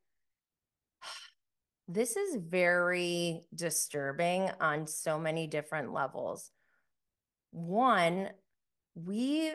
this 1.87 2.15
is 2.15 2.37
very 2.37 3.43
disturbing 3.53 4.49
on 4.59 4.87
so 4.87 5.19
many 5.19 5.47
different 5.47 5.93
levels. 5.93 6.51
One, 7.51 8.29
we 8.95 9.53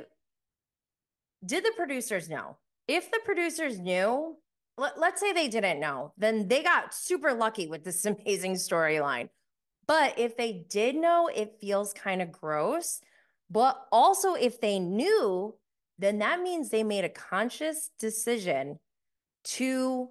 did 1.45 1.65
the 1.65 1.73
producers 1.77 2.29
know? 2.29 2.59
If 2.87 3.11
the 3.11 3.21
producers 3.25 3.79
knew, 3.79 4.37
let, 4.77 4.99
let's 4.99 5.21
say 5.21 5.33
they 5.33 5.49
didn't 5.49 5.81
know, 5.81 6.13
then 6.17 6.49
they 6.49 6.63
got 6.63 6.95
super 6.95 7.33
lucky 7.33 7.67
with 7.67 7.85
this 7.85 8.05
amazing 8.05 8.55
storyline. 8.55 9.29
But 9.87 10.19
if 10.19 10.37
they 10.37 10.67
did 10.69 10.97
know, 10.97 11.31
it 11.35 11.57
feels 11.61 11.95
kind 11.95 12.21
of 12.21 12.31
gross. 12.31 13.01
But 13.51 13.87
also, 13.91 14.35
if 14.35 14.61
they 14.61 14.79
knew, 14.79 15.55
then 15.99 16.19
that 16.19 16.43
means 16.43 16.69
they 16.69 16.85
made 16.85 17.05
a 17.05 17.09
conscious 17.09 17.91
decision 17.99 18.79
to 19.45 20.11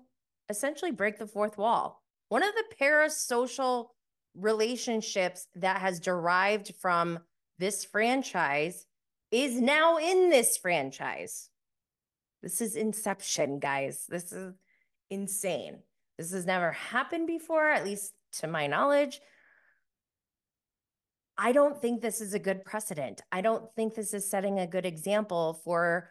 essentially 0.50 0.92
break 0.92 1.18
the 1.18 1.28
fourth 1.28 1.58
wall. 1.58 2.02
One 2.30 2.44
of 2.44 2.54
the 2.56 2.76
parasocial 2.80 3.88
relationships 4.36 5.48
that 5.56 5.82
has 5.82 6.00
derived 6.00 6.74
from 6.80 7.20
this 7.60 7.84
franchise 7.84 8.86
is 9.32 9.60
now 9.60 9.98
in 9.98 10.30
this 10.30 10.58
franchise. 10.58 11.50
This 12.44 12.62
is 12.62 12.76
inception, 12.76 13.60
guys. 13.60 14.06
This 14.08 14.32
is 14.32 14.54
insane. 15.10 15.80
This 16.18 16.32
has 16.32 16.46
never 16.46 16.72
happened 16.72 17.28
before, 17.28 17.70
at 17.70 17.86
least 17.86 18.14
to 18.34 18.48
my 18.48 18.68
knowledge. 18.68 19.20
I 21.38 21.52
don't 21.52 21.80
think 21.80 22.02
this 22.02 22.22
is 22.22 22.34
a 22.34 22.40
good 22.40 22.66
precedent. 22.66 23.22
I 23.32 23.42
don't 23.42 23.64
think 23.76 23.94
this 23.94 24.14
is 24.14 24.30
setting 24.30 24.60
a 24.60 24.68
good 24.68 24.86
example 24.86 25.60
for 25.64 26.10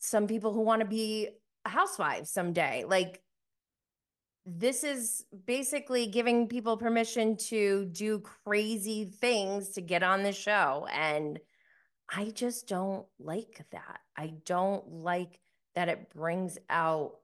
some 0.00 0.26
people 0.26 0.52
who 0.52 0.62
want 0.62 0.80
to 0.80 0.86
be 0.86 1.28
housewives 1.64 2.30
someday. 2.30 2.84
Like, 2.86 3.22
this 4.46 4.84
is 4.84 5.24
basically 5.44 6.06
giving 6.06 6.46
people 6.46 6.76
permission 6.76 7.36
to 7.36 7.86
do 7.86 8.20
crazy 8.20 9.04
things 9.04 9.70
to 9.70 9.80
get 9.80 10.04
on 10.04 10.22
the 10.22 10.32
show. 10.32 10.86
And 10.92 11.40
I 12.08 12.26
just 12.30 12.68
don't 12.68 13.06
like 13.18 13.66
that. 13.72 13.98
I 14.16 14.34
don't 14.44 14.86
like 14.88 15.40
that 15.74 15.88
it 15.88 16.14
brings 16.14 16.58
out 16.70 17.16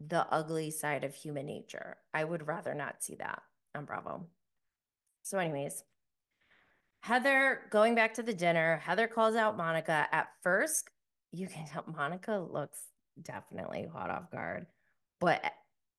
the 0.00 0.26
ugly 0.32 0.70
side 0.70 1.04
of 1.04 1.14
human 1.14 1.44
nature. 1.44 1.98
I 2.14 2.24
would 2.24 2.46
rather 2.46 2.74
not 2.74 3.02
see 3.02 3.16
that 3.16 3.42
on 3.76 3.84
Bravo. 3.84 4.26
So, 5.22 5.38
anyways, 5.38 5.84
Heather 7.00 7.60
going 7.70 7.94
back 7.94 8.14
to 8.14 8.22
the 8.22 8.32
dinner, 8.32 8.78
Heather 8.78 9.06
calls 9.06 9.34
out 9.34 9.58
Monica. 9.58 10.06
At 10.10 10.28
first, 10.42 10.88
you 11.30 11.46
can 11.46 11.66
tell 11.66 11.84
Monica 11.86 12.38
looks 12.38 12.78
definitely 13.20 13.88
caught 13.92 14.10
off 14.10 14.30
guard, 14.30 14.66
but 15.20 15.44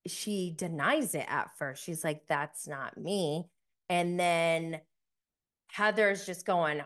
she 0.08 0.54
denies 0.58 1.16
it 1.16 1.26
at 1.28 1.52
first. 1.58 1.84
She's 1.84 2.04
like, 2.04 2.24
that's 2.28 2.68
not 2.68 2.98
me. 2.98 3.46
And 3.90 4.20
then 4.20 4.80
Heather's 5.72 6.26
just 6.26 6.46
going 6.46 6.82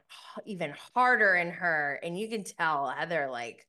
even 0.46 0.74
harder 0.96 1.36
in 1.36 1.52
her. 1.52 2.00
And 2.04 2.18
you 2.18 2.28
can 2.28 2.44
tell 2.44 2.90
Heather, 2.90 3.30
like, 3.32 3.68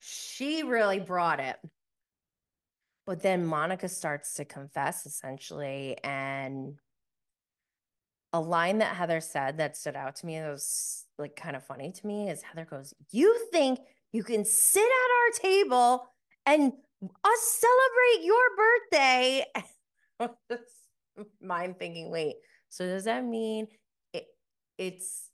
she 0.00 0.62
really 0.62 1.00
brought 1.00 1.40
it. 1.40 1.56
But 3.06 3.22
then 3.22 3.44
Monica 3.44 3.88
starts 3.88 4.34
to 4.34 4.44
confess 4.44 5.04
essentially. 5.06 5.98
And 6.02 6.78
a 8.32 8.40
line 8.40 8.78
that 8.78 8.96
Heather 8.96 9.20
said 9.20 9.58
that 9.58 9.76
stood 9.76 9.96
out 9.96 10.16
to 10.16 10.26
me, 10.26 10.38
that 10.38 10.50
was 10.50 11.04
like 11.18 11.36
kind 11.36 11.54
of 11.54 11.64
funny 11.64 11.92
to 11.92 12.06
me, 12.06 12.28
is 12.28 12.42
Heather 12.42 12.66
goes, 12.68 12.94
You 13.10 13.46
think 13.52 13.78
you 14.12 14.22
can 14.22 14.44
sit 14.44 14.80
at 14.82 15.42
our 15.42 15.50
table 15.50 16.06
and 16.46 16.72
us 17.24 17.60
celebrate 17.60 18.24
your 18.24 18.44
birthday? 18.56 19.44
Mind 21.42 21.78
thinking, 21.78 22.10
wait, 22.10 22.36
so 22.68 22.86
does 22.86 23.04
that 23.04 23.24
mean 23.24 23.68
it, 24.12 24.26
it's 24.78 25.30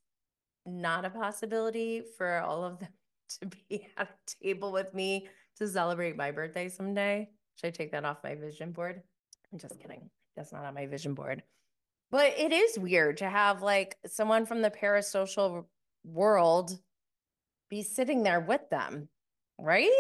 not 0.67 1.05
a 1.05 1.11
possibility 1.11 2.03
for 2.17 2.39
all 2.41 2.65
of 2.65 2.79
them 2.79 2.89
to 3.41 3.47
be 3.69 3.87
at 3.97 4.09
a 4.09 4.45
table 4.45 4.73
with 4.73 4.93
me 4.95 5.29
to 5.57 5.69
celebrate 5.69 6.17
my 6.17 6.31
birthday 6.31 6.69
someday? 6.69 7.29
Should 7.57 7.69
I 7.69 7.71
take 7.71 7.93
that 7.93 8.05
off 8.05 8.25
my 8.25 8.35
vision 8.35 8.73
board? 8.73 9.03
I'm 9.53 9.59
just 9.59 9.81
kidding. 9.81 10.11
That's 10.37 10.53
not 10.53 10.65
on 10.65 10.75
my 10.75 10.87
vision 10.87 11.15
board. 11.15 11.43
But 12.11 12.39
it 12.39 12.53
is 12.53 12.79
weird 12.79 13.19
to 13.19 13.29
have 13.31 13.63
like 13.63 13.97
someone 14.07 14.47
from 14.47 14.63
the 14.63 14.71
parasocial 14.71 15.67
world 16.05 16.79
be 17.69 17.83
sitting 17.83 18.23
there 18.23 18.41
with 18.41 18.69
them, 18.71 19.09
right? 19.59 19.91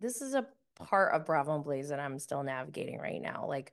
This 0.00 0.22
is 0.22 0.34
a 0.34 0.46
part 0.78 1.14
of 1.14 1.26
Bravo 1.26 1.54
and 1.54 1.64
Blaze 1.64 1.88
that 1.88 2.00
I'm 2.00 2.18
still 2.18 2.42
navigating 2.42 2.98
right 2.98 3.20
now. 3.20 3.46
Like, 3.48 3.72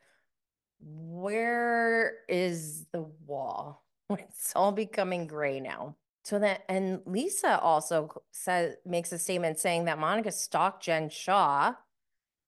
where 0.79 2.13
is 2.27 2.85
the 2.91 3.05
wall? 3.25 3.83
It's 4.19 4.53
all 4.55 4.71
becoming 4.71 5.25
gray 5.25 5.59
now. 5.59 5.95
So 6.25 6.37
that 6.37 6.63
and 6.69 7.01
Lisa 7.07 7.59
also 7.59 8.21
says 8.31 8.75
makes 8.85 9.11
a 9.11 9.17
statement 9.17 9.57
saying 9.57 9.85
that 9.85 9.97
Monica 9.97 10.31
stalked 10.31 10.83
Jen 10.83 11.09
Shah. 11.09 11.73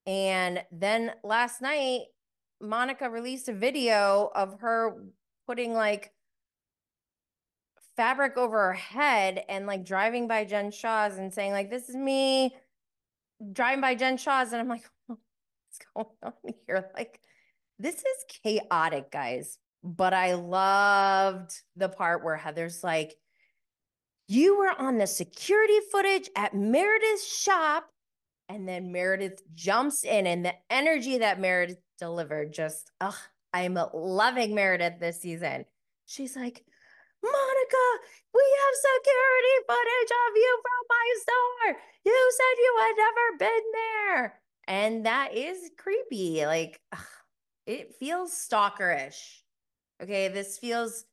And 0.06 0.64
then 0.72 1.14
last 1.24 1.62
night, 1.62 2.02
Monica 2.62 3.10
released 3.10 3.50
a 3.50 3.54
video 3.54 4.32
of 4.36 4.60
her 4.60 5.04
putting 5.48 5.74
like 5.74 6.14
fabric 7.96 8.38
over 8.38 8.58
her 8.68 8.74
head 8.74 9.44
and 9.50 9.66
like 9.66 9.84
driving 9.84 10.28
by 10.28 10.46
Jen 10.46 10.72
Shah's 10.72 11.18
and 11.18 11.34
saying, 11.34 11.52
like, 11.52 11.70
this 11.70 11.90
is 11.90 11.96
me 11.96 12.56
driving 13.54 13.82
by 13.82 13.96
Jen 13.96 14.18
Shah's 14.18 14.52
And 14.52 14.62
I'm 14.62 14.68
like, 14.68 14.86
what's 15.08 15.20
going 15.96 16.08
on 16.24 16.54
here? 16.66 16.90
Like, 16.96 17.20
this 17.80 17.96
is 17.96 18.26
chaotic, 18.44 19.12
guys. 19.12 19.58
But 19.84 20.14
I 20.14 20.34
loved 20.34 21.52
the 21.76 21.90
part 21.90 22.24
where 22.24 22.36
Heather's 22.36 22.84
like, 22.84 23.16
you 24.28 24.58
were 24.58 24.74
on 24.78 24.98
the 24.98 25.08
security 25.08 25.80
footage 25.92 26.30
at 26.36 26.54
Meredith's 26.54 27.28
shop. 27.28 27.88
And 28.50 28.68
then 28.68 28.94
Meredith 28.94 29.42
jumps 29.56 30.06
in, 30.06 30.26
and 30.26 30.46
the 30.46 30.54
energy 30.70 31.18
that 31.18 31.40
Meredith 31.40 31.80
delivered 32.00 32.54
just, 32.54 32.90
ugh, 33.02 33.14
I'm 33.54 33.78
loving 33.94 34.56
Meredith 34.56 35.00
this 35.02 35.22
season. 35.22 35.66
She's 36.06 36.36
like, 36.36 36.64
Monica, 37.24 37.86
we 38.34 38.44
have 38.44 38.86
security 38.96 39.56
footage 39.68 40.12
of 40.12 40.36
you 40.36 40.60
from 40.62 40.82
my 40.90 41.08
store. 41.22 41.82
You 42.06 42.32
said 42.38 42.56
you 42.60 42.74
had 42.80 42.96
never 42.98 43.38
been 43.40 43.66
there. 43.74 44.40
And 44.68 45.06
that 45.06 45.36
is 45.36 45.72
creepy. 45.78 46.46
Like, 46.46 46.82
it 47.66 47.96
feels 48.00 48.32
stalkerish. 48.32 49.42
Okay. 50.02 50.28
This 50.28 50.58
feels 50.58 51.06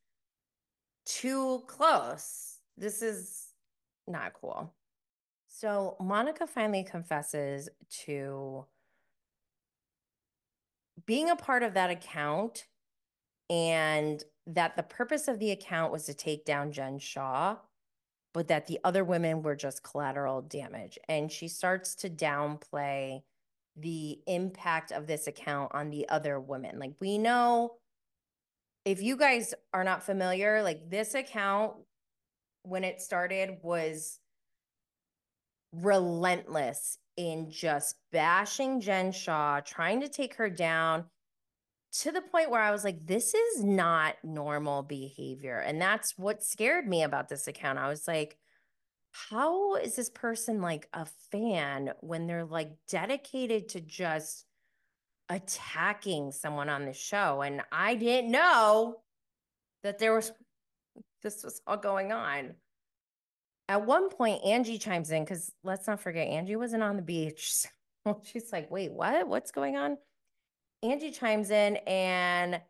too 1.05 1.63
close. 1.67 2.59
This 2.77 3.01
is 3.01 3.47
not 4.07 4.33
cool. 4.33 4.73
So 5.47 5.95
Monica 6.01 6.45
finally 6.45 6.83
confesses 6.83 7.69
to 8.05 8.65
being 11.05 11.29
a 11.29 11.35
part 11.35 11.63
of 11.63 11.73
that 11.75 11.89
account 11.89 12.65
and 13.49 14.23
that 14.47 14.75
the 14.75 14.83
purpose 14.83 15.27
of 15.27 15.39
the 15.39 15.51
account 15.51 15.91
was 15.91 16.05
to 16.05 16.13
take 16.13 16.45
down 16.45 16.71
Jen 16.71 16.99
Shah, 16.99 17.57
but 18.33 18.47
that 18.49 18.67
the 18.67 18.79
other 18.83 19.03
women 19.03 19.41
were 19.41 19.55
just 19.55 19.83
collateral 19.83 20.41
damage. 20.41 20.99
And 21.07 21.31
she 21.31 21.47
starts 21.47 21.95
to 21.95 22.09
downplay 22.09 23.21
the 23.75 24.19
impact 24.27 24.91
of 24.91 25.07
this 25.07 25.27
account 25.27 25.73
on 25.73 25.89
the 25.89 26.07
other 26.09 26.39
women. 26.39 26.79
Like, 26.79 26.93
we 26.99 27.17
know 27.17 27.73
if 28.85 29.01
you 29.01 29.17
guys 29.17 29.53
are 29.73 29.83
not 29.83 30.03
familiar, 30.03 30.61
like, 30.61 30.89
this 30.89 31.15
account, 31.15 31.73
when 32.63 32.83
it 32.83 33.01
started, 33.01 33.57
was 33.63 34.19
relentless 35.73 36.97
in 37.17 37.49
just 37.49 37.95
bashing 38.11 38.79
Jen 38.79 39.11
Shah, 39.11 39.61
trying 39.61 40.01
to 40.01 40.09
take 40.09 40.35
her 40.35 40.49
down 40.49 41.05
to 42.01 42.11
the 42.11 42.21
point 42.21 42.49
where 42.49 42.61
I 42.61 42.71
was 42.71 42.83
like, 42.83 43.05
this 43.05 43.33
is 43.33 43.63
not 43.63 44.15
normal 44.23 44.83
behavior. 44.83 45.57
And 45.57 45.81
that's 45.81 46.17
what 46.17 46.43
scared 46.43 46.87
me 46.87 47.03
about 47.03 47.29
this 47.29 47.47
account. 47.47 47.79
I 47.79 47.87
was 47.87 48.07
like, 48.07 48.37
how 49.11 49.75
is 49.75 49.95
this 49.95 50.09
person 50.09 50.61
like 50.61 50.89
a 50.93 51.05
fan 51.31 51.91
when 52.01 52.27
they're 52.27 52.43
like 52.43 52.71
dedicated 52.89 53.69
to 53.69 53.81
just 53.81 54.45
attacking 55.29 56.33
someone 56.33 56.67
on 56.67 56.85
the 56.85 56.93
show? 56.93 57.41
And 57.41 57.61
I 57.71 57.95
didn't 57.95 58.31
know 58.31 58.97
that 59.83 59.99
there 59.99 60.13
was 60.13 60.33
this 61.23 61.43
was 61.43 61.61
all 61.65 61.77
going 61.77 62.11
on. 62.11 62.55
At 63.69 63.85
one 63.85 64.09
point, 64.09 64.43
Angie 64.43 64.77
chimes 64.77 65.11
in 65.11 65.23
because 65.23 65.51
let's 65.63 65.87
not 65.87 66.01
forget, 66.01 66.27
Angie 66.27 66.55
wasn't 66.55 66.83
on 66.83 66.95
the 66.97 67.01
beach. 67.01 67.65
So 68.07 68.21
she's 68.23 68.51
like, 68.53 68.69
wait, 68.69 68.91
what? 68.91 69.27
What's 69.27 69.49
going 69.49 69.77
on? 69.77 69.97
Angie 70.83 71.11
chimes 71.11 71.49
in 71.49 71.77
and 71.87 72.61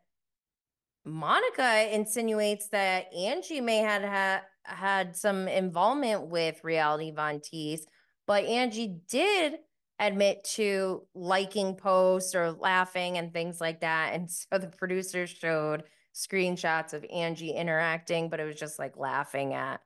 Monica 1.04 1.94
insinuates 1.94 2.68
that 2.68 3.12
Angie 3.14 3.60
may 3.60 3.78
had, 3.78 4.42
had 4.64 5.16
some 5.16 5.46
involvement 5.48 6.28
with 6.28 6.64
Reality 6.64 7.12
Von 7.12 7.40
Tease, 7.40 7.86
but 8.26 8.44
Angie 8.44 8.98
did 9.08 9.58
admit 9.98 10.44
to 10.44 11.06
liking 11.14 11.76
posts 11.76 12.34
or 12.34 12.52
laughing 12.52 13.18
and 13.18 13.32
things 13.32 13.60
like 13.60 13.80
that. 13.80 14.12
And 14.14 14.30
so 14.30 14.58
the 14.58 14.68
producers 14.68 15.30
showed 15.30 15.84
screenshots 16.14 16.92
of 16.92 17.04
Angie 17.12 17.52
interacting, 17.52 18.28
but 18.28 18.40
it 18.40 18.44
was 18.44 18.56
just 18.56 18.78
like 18.78 18.96
laughing 18.96 19.54
at 19.54 19.80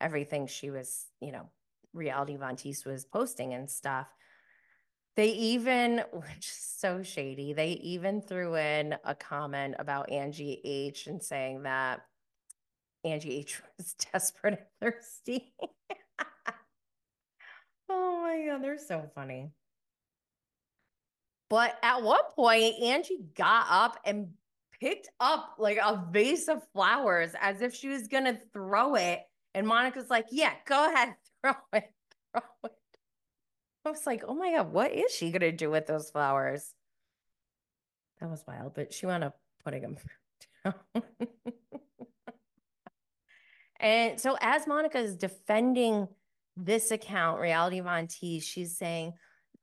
everything 0.00 0.46
she 0.46 0.70
was, 0.70 1.06
you 1.20 1.32
know, 1.32 1.48
Reality 1.92 2.36
Von 2.36 2.56
Tease 2.56 2.84
was 2.84 3.04
posting 3.04 3.54
and 3.54 3.68
stuff. 3.68 4.06
They 5.16 5.28
even, 5.28 6.02
which 6.12 6.46
is 6.46 6.74
so 6.78 7.02
shady, 7.02 7.52
they 7.52 7.72
even 7.72 8.22
threw 8.22 8.56
in 8.56 8.96
a 9.04 9.14
comment 9.14 9.74
about 9.78 10.10
Angie 10.10 10.60
H 10.64 11.06
and 11.06 11.22
saying 11.22 11.64
that 11.64 12.00
Angie 13.04 13.38
H 13.38 13.60
was 13.78 13.94
desperate 14.12 14.58
and 14.58 14.92
thirsty. 14.92 15.52
oh 17.88 18.20
my 18.22 18.44
God, 18.46 18.62
they're 18.62 18.78
so 18.78 19.10
funny. 19.14 19.50
But 21.48 21.76
at 21.82 22.02
one 22.02 22.20
point, 22.36 22.80
Angie 22.80 23.24
got 23.34 23.66
up 23.68 23.98
and 24.04 24.28
picked 24.80 25.08
up 25.18 25.56
like 25.58 25.78
a 25.78 26.06
vase 26.10 26.48
of 26.48 26.62
flowers 26.72 27.32
as 27.40 27.60
if 27.60 27.74
she 27.74 27.88
was 27.88 28.06
going 28.06 28.24
to 28.24 28.38
throw 28.52 28.94
it 28.94 29.20
and 29.54 29.66
Monica's 29.66 30.10
like, 30.10 30.26
yeah, 30.30 30.52
go 30.64 30.92
ahead, 30.92 31.14
throw 31.42 31.54
it, 31.72 31.92
throw 32.32 32.42
it. 32.64 32.72
I 33.84 33.90
was 33.90 34.06
like, 34.06 34.24
oh 34.26 34.34
my 34.34 34.52
God, 34.52 34.72
what 34.72 34.92
is 34.92 35.12
she 35.12 35.30
going 35.30 35.40
to 35.40 35.52
do 35.52 35.70
with 35.70 35.86
those 35.86 36.10
flowers? 36.10 36.74
That 38.20 38.30
was 38.30 38.44
wild, 38.46 38.74
but 38.74 38.92
she 38.92 39.06
wound 39.06 39.24
up 39.24 39.38
putting 39.64 39.82
them 39.82 39.96
down. 40.64 40.74
and 43.80 44.20
so 44.20 44.36
as 44.40 44.66
Monica 44.66 44.98
is 44.98 45.16
defending 45.16 46.08
this 46.56 46.90
account, 46.90 47.40
Reality 47.40 47.80
Von 47.80 48.06
T, 48.06 48.40
she's 48.40 48.76
saying, 48.76 49.14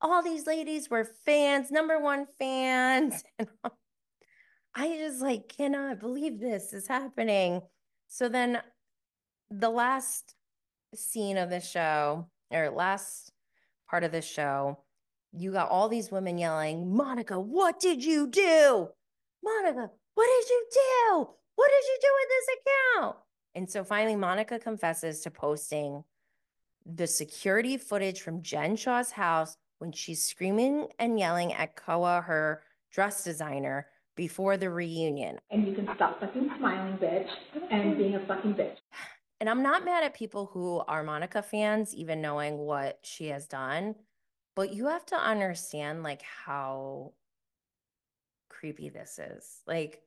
all 0.01 0.23
these 0.23 0.47
ladies 0.47 0.89
were 0.89 1.03
fans, 1.03 1.71
number 1.71 1.99
one 1.99 2.25
fans. 2.39 3.23
And 3.39 4.91
I 4.91 4.95
just 4.97 5.23
like 5.23 5.47
cannot 5.49 5.99
believe 5.99 6.39
this 6.39 6.71
is 6.71 6.88
happening. 6.88 7.62
So 8.08 8.30
then 8.30 8.62
the 9.49 9.71
last 9.71 10.36
scene 10.93 11.38
of 11.38 11.49
the 11.49 11.60
show 11.60 12.27
or 12.51 12.69
last 12.69 13.32
part 13.89 14.04
of 14.04 14.12
the 14.12 14.21
show, 14.21 14.80
you 15.32 15.52
got 15.52 15.69
all 15.69 15.89
these 15.89 16.12
women 16.12 16.38
yelling, 16.38 16.95
Monica, 16.95 17.39
what 17.39 17.80
did 17.80 18.04
you 18.04 18.28
do? 18.28 18.89
Monica, 19.43 19.89
what 20.15 20.28
did 20.39 20.50
you 20.50 20.65
do? 20.73 21.28
What 21.56 21.69
did 21.69 21.86
you 21.88 21.97
do 22.02 22.08
with 22.19 22.30
this 22.30 22.47
account? 22.58 23.17
And 23.56 23.69
so 23.69 23.84
finally, 23.84 24.15
Monica 24.15 24.60
confesses 24.60 25.21
to 25.21 25.32
posting 25.32 26.04
the 26.86 27.08
security 27.08 27.78
footage 27.78 28.21
from 28.21 28.41
Jen 28.41 28.76
Shah's 28.76 29.12
house 29.12 29.58
when 29.80 29.91
she's 29.91 30.23
screaming 30.23 30.88
and 31.00 31.19
yelling 31.19 31.54
at 31.54 31.76
Koa, 31.76 32.21
her 32.21 32.63
dress 32.91 33.23
designer, 33.23 33.88
before 34.15 34.58
the 34.58 34.69
reunion. 34.69 35.38
And 35.52 35.67
you 35.67 35.73
can 35.73 35.88
stop 35.95 36.19
fucking 36.19 36.50
smiling, 36.58 36.97
bitch, 36.97 37.30
and 37.69 37.97
being 37.97 38.15
a 38.15 38.26
fucking 38.26 38.56
bitch. 38.56 38.78
And 39.39 39.50
I'm 39.50 39.62
not 39.62 39.86
mad 39.86 40.04
at 40.04 40.15
people 40.15 40.47
who 40.47 40.80
are 40.88 41.04
Monica 41.04 41.41
fans, 41.41 41.93
even 41.93 42.21
knowing 42.21 42.58
what 42.58 43.00
she 43.04 43.28
has 43.28 43.47
done, 43.47 43.95
but 44.56 44.73
you 44.73 44.88
have 44.88 45.06
to 45.08 45.15
understand 45.15 46.02
like 46.02 46.23
how 46.23 47.13
creepy 48.50 48.89
this 48.89 49.19
is. 49.19 49.62
Like 49.67 50.02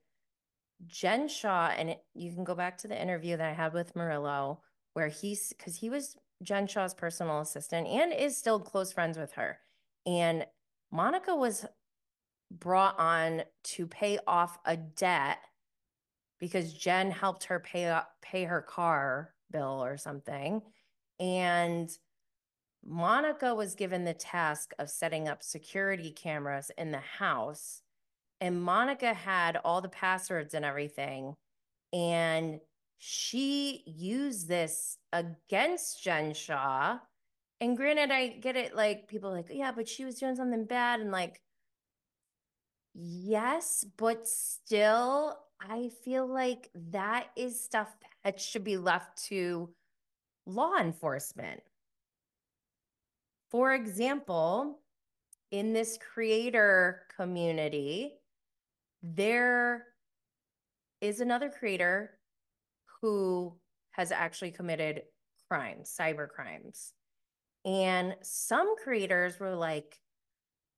Jen 0.87 1.29
Shah, 1.29 1.73
and 1.77 1.91
it, 1.91 2.03
you 2.15 2.33
can 2.33 2.45
go 2.45 2.55
back 2.55 2.79
to 2.79 2.89
the 2.89 3.01
interview 3.01 3.37
that 3.37 3.49
I 3.49 3.53
had 3.53 3.73
with 3.73 3.95
Murilo, 3.95 4.59
where 4.95 5.09
he's 5.09 5.53
because 5.57 5.77
he 5.77 5.91
was 5.91 6.17
Jen 6.43 6.67
Shah's 6.67 6.95
personal 6.95 7.41
assistant 7.41 7.87
and 7.87 8.13
is 8.13 8.37
still 8.37 8.59
close 8.59 8.93
friends 8.93 9.19
with 9.19 9.33
her. 9.35 9.59
And 10.07 10.47
Monica 10.91 11.37
was 11.37 11.67
brought 12.51 12.99
on 12.99 13.43
to 13.63 13.87
pay 13.87 14.19
off 14.27 14.59
a 14.65 14.77
debt 14.77 15.39
because 16.41 16.73
Jen 16.73 17.11
helped 17.11 17.45
her 17.45 17.61
pay 17.61 17.99
pay 18.23 18.45
her 18.45 18.63
car 18.63 19.35
bill 19.51 19.85
or 19.85 19.97
something. 19.97 20.63
And 21.19 21.91
Monica 22.85 23.55
was 23.55 23.75
given 23.75 24.05
the 24.05 24.15
task 24.15 24.73
of 24.79 24.89
setting 24.89 25.29
up 25.29 25.43
security 25.43 26.11
cameras 26.11 26.71
in 26.79 26.91
the 26.91 26.99
house. 26.99 27.83
And 28.41 28.63
Monica 28.63 29.13
had 29.13 29.59
all 29.59 29.83
the 29.83 29.89
passwords 29.91 30.55
and 30.55 30.65
everything. 30.65 31.35
And 31.93 32.61
she 32.99 33.83
used 33.87 34.49
this 34.49 34.97
against 35.13 36.03
Jen 36.03 36.33
Shah. 36.33 36.99
And 37.61 37.77
granted, 37.77 38.11
I 38.11 38.29
get 38.29 38.57
it, 38.57 38.75
like 38.75 39.09
people 39.09 39.31
like, 39.31 39.49
yeah, 39.51 39.73
but 39.73 39.89
she 39.89 40.07
was 40.07 40.15
doing 40.15 40.37
something 40.37 40.65
bad. 40.65 41.01
And 41.01 41.11
like, 41.11 41.43
yes, 42.95 43.85
but 43.99 44.27
still, 44.27 45.37
I 45.61 45.91
feel 46.05 46.27
like 46.27 46.71
that 46.91 47.29
is 47.37 47.61
stuff 47.61 47.89
that 48.25 48.41
should 48.41 48.65
be 48.65 48.77
left 48.77 49.23
to 49.29 49.69
law 50.47 50.77
enforcement. 50.79 51.61
For 53.51 53.75
example, 53.75 54.81
in 55.51 55.73
this 55.73 55.99
creator 55.99 57.03
community, 57.17 58.15
there 59.03 59.87
is 61.01 61.21
another 61.21 61.51
creator 61.51 62.19
who 63.01 63.55
has 63.93 64.13
actually 64.13 64.53
committed 64.53 65.03
crimes, 65.49 65.95
cyber 65.99 66.29
crimes. 66.29 66.93
And 67.65 68.15
some 68.23 68.77
creators 68.77 69.39
were 69.41 69.55
like, 69.55 69.99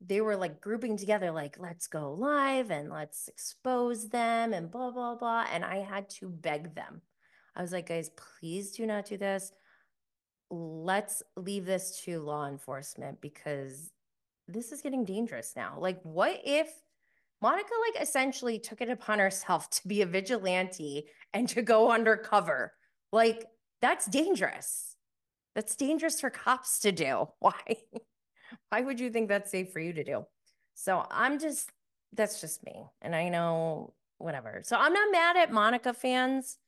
they 0.04 0.20
were 0.20 0.36
like 0.36 0.60
grouping 0.60 0.96
together, 0.96 1.30
like, 1.30 1.56
let's 1.58 1.86
go 1.86 2.12
live 2.12 2.70
and 2.70 2.90
let's 2.90 3.28
expose 3.28 4.08
them 4.08 4.52
and 4.52 4.70
blah, 4.70 4.90
blah, 4.90 5.14
blah. 5.14 5.46
And 5.52 5.64
I 5.64 5.78
had 5.78 6.08
to 6.10 6.28
beg 6.28 6.74
them. 6.74 7.02
I 7.54 7.62
was 7.62 7.72
like, 7.72 7.88
guys, 7.88 8.10
please 8.40 8.72
do 8.72 8.86
not 8.86 9.06
do 9.06 9.16
this. 9.16 9.52
Let's 10.50 11.22
leave 11.36 11.64
this 11.64 12.00
to 12.04 12.20
law 12.20 12.48
enforcement 12.48 13.20
because 13.20 13.90
this 14.48 14.72
is 14.72 14.82
getting 14.82 15.04
dangerous 15.04 15.52
now. 15.56 15.76
Like, 15.78 16.00
what 16.02 16.40
if 16.44 16.68
Monica, 17.40 17.70
like, 17.92 18.02
essentially 18.02 18.60
took 18.60 18.80
it 18.80 18.88
upon 18.88 19.18
herself 19.18 19.68
to 19.70 19.88
be 19.88 20.02
a 20.02 20.06
vigilante 20.06 21.06
and 21.34 21.48
to 21.48 21.62
go 21.62 21.90
undercover. 21.90 22.72
Like, 23.10 23.46
that's 23.80 24.06
dangerous. 24.06 24.96
That's 25.54 25.76
dangerous 25.76 26.20
for 26.20 26.30
cops 26.30 26.78
to 26.80 26.92
do. 26.92 27.28
Why? 27.40 27.76
Why 28.68 28.80
would 28.80 29.00
you 29.00 29.10
think 29.10 29.28
that's 29.28 29.50
safe 29.50 29.72
for 29.72 29.80
you 29.80 29.92
to 29.92 30.04
do? 30.04 30.26
So 30.74 31.04
I'm 31.10 31.38
just, 31.38 31.70
that's 32.12 32.40
just 32.40 32.64
me. 32.64 32.84
And 33.00 33.14
I 33.14 33.28
know 33.28 33.94
whatever. 34.18 34.62
So 34.64 34.76
I'm 34.76 34.92
not 34.92 35.12
mad 35.12 35.36
at 35.36 35.52
Monica 35.52 35.92
fans, 35.92 36.58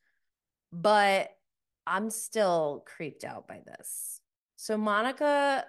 but 0.73 1.31
I'm 1.87 2.11
still 2.11 2.85
creeped 2.87 3.25
out 3.25 3.47
by 3.47 3.63
this. 3.67 4.21
So 4.57 4.77
Monica 4.77 5.65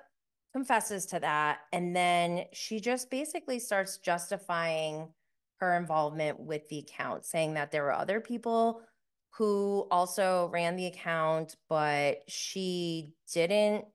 confesses 0.53 1.05
to 1.07 1.19
that. 1.19 1.59
And 1.73 1.95
then 1.95 2.45
she 2.53 2.79
just 2.79 3.09
basically 3.09 3.59
starts 3.59 3.97
justifying 3.97 5.09
her 5.59 5.75
involvement 5.75 6.39
with 6.39 6.67
the 6.69 6.79
account, 6.79 7.25
saying 7.25 7.53
that 7.55 7.71
there 7.71 7.83
were 7.83 7.93
other 7.93 8.19
people 8.19 8.81
who 9.31 9.85
also 9.91 10.49
ran 10.53 10.77
the 10.77 10.85
account, 10.85 11.57
but 11.67 12.19
she 12.27 13.11
didn't 13.33 13.85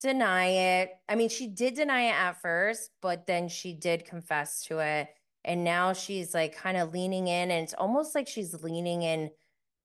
deny 0.00 0.46
it. 0.46 0.90
I 1.08 1.14
mean, 1.14 1.28
she 1.28 1.46
did 1.46 1.74
deny 1.74 2.02
it 2.02 2.14
at 2.14 2.40
first, 2.40 2.90
but 3.02 3.26
then 3.26 3.48
she 3.48 3.74
did 3.74 4.04
confess 4.04 4.64
to 4.64 4.78
it. 4.78 5.08
And 5.44 5.64
now 5.64 5.92
she's 5.92 6.34
like 6.34 6.56
kind 6.56 6.76
of 6.76 6.92
leaning 6.92 7.28
in, 7.28 7.50
and 7.50 7.64
it's 7.64 7.74
almost 7.74 8.14
like 8.14 8.28
she's 8.28 8.62
leaning 8.62 9.02
in 9.02 9.30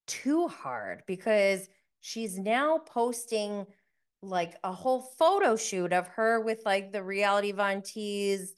too 0.07 0.47
hard 0.47 1.03
because 1.07 1.69
she's 2.01 2.37
now 2.37 2.77
posting 2.77 3.65
like 4.21 4.57
a 4.63 4.71
whole 4.71 5.01
photo 5.01 5.55
shoot 5.55 5.93
of 5.93 6.07
her 6.07 6.41
with 6.41 6.61
like 6.65 6.91
the 6.91 7.03
reality 7.03 7.51
Von 7.51 7.81
Tease 7.81 8.53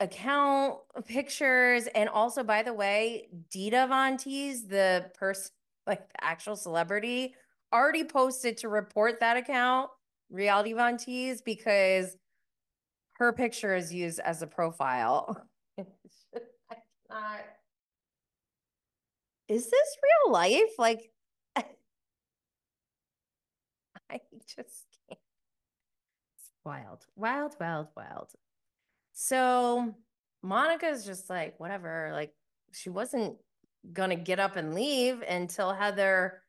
account 0.00 0.78
pictures. 1.06 1.86
And 1.94 2.08
also, 2.08 2.42
by 2.42 2.62
the 2.62 2.74
way, 2.74 3.28
Dita 3.50 3.86
Von 3.88 4.16
Teese, 4.16 4.68
the 4.68 5.10
person, 5.14 5.52
like 5.86 6.08
the 6.08 6.24
actual 6.24 6.56
celebrity, 6.56 7.34
already 7.72 8.04
posted 8.04 8.58
to 8.58 8.68
report 8.68 9.20
that 9.20 9.36
account, 9.36 9.90
Reality 10.32 10.72
Von 10.72 10.96
Tease, 10.96 11.42
because 11.42 12.16
her 13.14 13.32
picture 13.32 13.76
is 13.76 13.92
used 13.92 14.18
as 14.18 14.42
a 14.42 14.46
profile. 14.46 15.46
Is 19.48 19.68
this 19.68 19.96
real 20.02 20.32
life? 20.32 20.70
Like, 20.78 21.10
I 21.56 21.64
just 24.46 24.86
can't. 25.06 25.20
It's 26.38 26.50
wild, 26.64 27.04
wild, 27.16 27.54
wild, 27.60 27.88
wild. 27.94 28.30
So 29.12 29.94
Monica's 30.42 31.04
just 31.04 31.28
like, 31.28 31.60
whatever. 31.60 32.10
Like, 32.14 32.32
she 32.72 32.88
wasn't 32.88 33.36
going 33.92 34.08
to 34.08 34.16
get 34.16 34.40
up 34.40 34.56
and 34.56 34.74
leave 34.74 35.20
until 35.20 35.74
Heather 35.74 36.40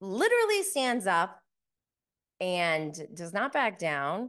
literally 0.00 0.64
stands 0.64 1.06
up 1.06 1.40
and 2.44 3.08
does 3.14 3.32
not 3.32 3.54
back 3.54 3.78
down, 3.78 4.28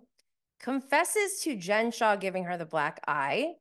confesses 0.62 1.42
to 1.42 1.58
Jen 1.58 1.92
Shah 1.92 2.16
giving 2.16 2.46
her 2.46 2.56
the 2.56 2.66
black 2.66 3.02
eye, 3.06 3.56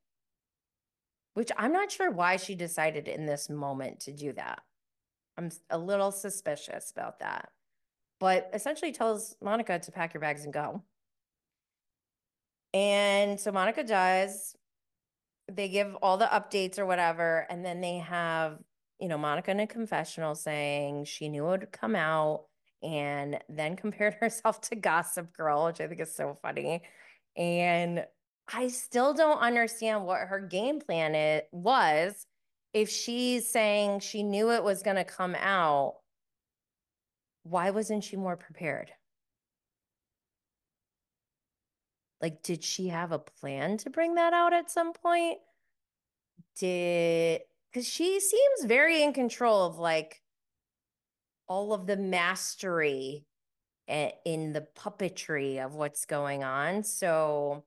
which 1.35 1.51
I'm 1.57 1.73
not 1.73 1.91
sure 1.91 2.13
why 2.13 2.37
she 2.37 2.55
decided 2.55 3.09
in 3.09 3.27
this 3.27 3.51
moment 3.51 3.99
to 4.01 4.13
do 4.13 4.33
that. 4.35 4.61
I'm 5.37 5.51
a 5.71 5.77
little 5.77 6.13
suspicious 6.13 6.93
about 6.93 7.19
that, 7.19 7.49
but 8.21 8.49
essentially 8.55 8.93
tells 8.93 9.35
Monica 9.43 9.81
to 9.81 9.91
pack 9.91 10.15
your 10.15 10.21
bags 10.21 10.45
and 10.45 10.53
go. 10.55 10.85
And 12.73 13.41
so 13.41 13.51
Monica 13.51 13.83
does. 13.83 14.55
They 15.51 15.69
give 15.69 15.97
all 15.97 16.17
the 16.17 16.27
updates 16.27 16.79
or 16.79 16.87
whatever. 16.87 17.45
And 17.51 17.65
then 17.65 17.81
they 17.81 17.99
have, 17.99 18.61
you 19.01 19.09
know, 19.09 19.19
Monica 19.19 19.51
in 19.51 19.59
a 19.59 19.67
confessional 19.67 20.37
saying 20.37 21.07
she 21.07 21.29
knew 21.29 21.45
it 21.47 21.51
would 21.51 21.73
come 21.73 21.97
out 21.97 22.45
and 22.85 23.39
then 23.49 23.77
compared 23.77 24.15
herself 24.21 24.61
to 24.63 24.77
Gossip 24.77 25.37
Girl, 25.37 25.67
which 25.67 25.81
I 25.81 25.89
think 25.89 26.01
is 26.01 26.15
so 26.15 26.39
funny. 26.43 26.83
And 27.37 28.05
I 28.53 28.69
still 28.69 29.15
don't 29.15 29.39
understand 29.39 30.05
what 30.05 30.21
her 30.21 30.41
game 30.41 30.81
plan 30.81 31.15
it 31.15 31.49
was. 31.51 32.27
If 32.73 32.91
she's 32.91 33.49
saying 33.49 34.01
she 34.01 34.23
knew 34.23 34.51
it 34.51 34.63
was 34.63 34.83
going 34.83 34.97
to 34.97 35.05
come 35.05 35.35
out, 35.37 35.97
why 37.45 37.71
wasn't 37.71 38.05
she 38.05 38.17
more 38.17 38.37
prepared? 38.37 38.91
Like, 42.21 42.43
did 42.43 42.65
she 42.65 42.89
have 42.89 43.13
a 43.13 43.19
plan 43.19 43.77
to 43.79 43.91
bring 43.91 44.15
that 44.15 44.33
out 44.33 44.53
at 44.53 44.71
some 44.71 44.93
point? 44.93 45.39
Did, 46.57 47.43
because 47.71 47.87
she 47.87 48.19
seems 48.21 48.65
very 48.65 49.03
in 49.03 49.13
control 49.13 49.67
of 49.67 49.79
like 49.79 50.23
all 51.47 51.73
of 51.73 51.87
the 51.87 51.97
mastery 51.97 53.25
in 53.87 54.53
the 54.53 54.67
puppetry 54.77 55.65
of 55.65 55.75
what's 55.75 56.07
going 56.07 56.43
on. 56.43 56.83
So 56.83 57.65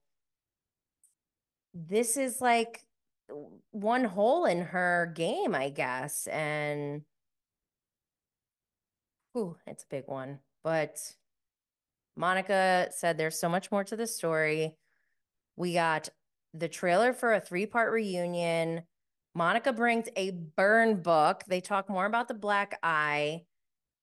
this 1.73 2.17
is 2.17 2.41
like 2.41 2.83
one 3.71 4.03
hole 4.03 4.45
in 4.45 4.61
her 4.61 5.11
game, 5.15 5.53
I 5.53 5.69
guess. 5.69 6.27
And 6.27 7.03
ooh, 9.37 9.57
it's 9.67 9.83
a 9.83 9.87
big 9.87 10.03
one. 10.07 10.39
But 10.63 10.97
Monica 12.15 12.87
said 12.91 13.17
there's 13.17 13.39
so 13.39 13.49
much 13.49 13.71
more 13.71 13.83
to 13.83 13.95
the 13.95 14.07
story. 14.07 14.75
We 15.55 15.73
got 15.73 16.09
the 16.53 16.67
trailer 16.67 17.13
for 17.13 17.33
a 17.33 17.39
three 17.41 17.67
part 17.67 17.91
reunion. 17.91 18.83
Monica 19.35 19.71
brings 19.71 20.07
a 20.15 20.31
burn 20.31 21.03
book. 21.03 21.43
They 21.47 21.61
talk 21.61 21.89
more 21.89 22.07
about 22.07 22.27
the 22.27 22.33
black 22.33 22.79
eye. 22.81 23.43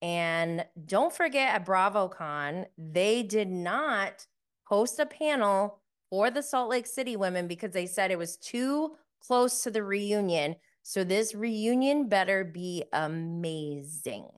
And 0.02 0.64
don't 0.84 1.12
forget 1.12 1.54
at 1.54 1.66
BravoCon, 1.66 2.66
they 2.76 3.22
did 3.22 3.48
not 3.48 4.26
host 4.64 4.98
a 4.98 5.06
panel 5.06 5.80
for 6.10 6.30
the 6.30 6.42
Salt 6.42 6.70
Lake 6.70 6.86
City 6.86 7.16
women 7.16 7.48
because 7.48 7.72
they 7.72 7.86
said 7.86 8.10
it 8.10 8.18
was 8.18 8.36
too 8.36 8.96
close 9.20 9.62
to 9.62 9.70
the 9.70 9.82
reunion. 9.82 10.56
So 10.82 11.04
this 11.04 11.34
reunion 11.34 12.08
better 12.08 12.44
be 12.44 12.84
amazing. 12.92 14.28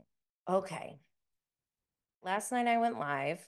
Okay. 0.48 0.98
Last 2.22 2.52
night 2.52 2.66
I 2.66 2.78
went 2.78 2.98
live 2.98 3.40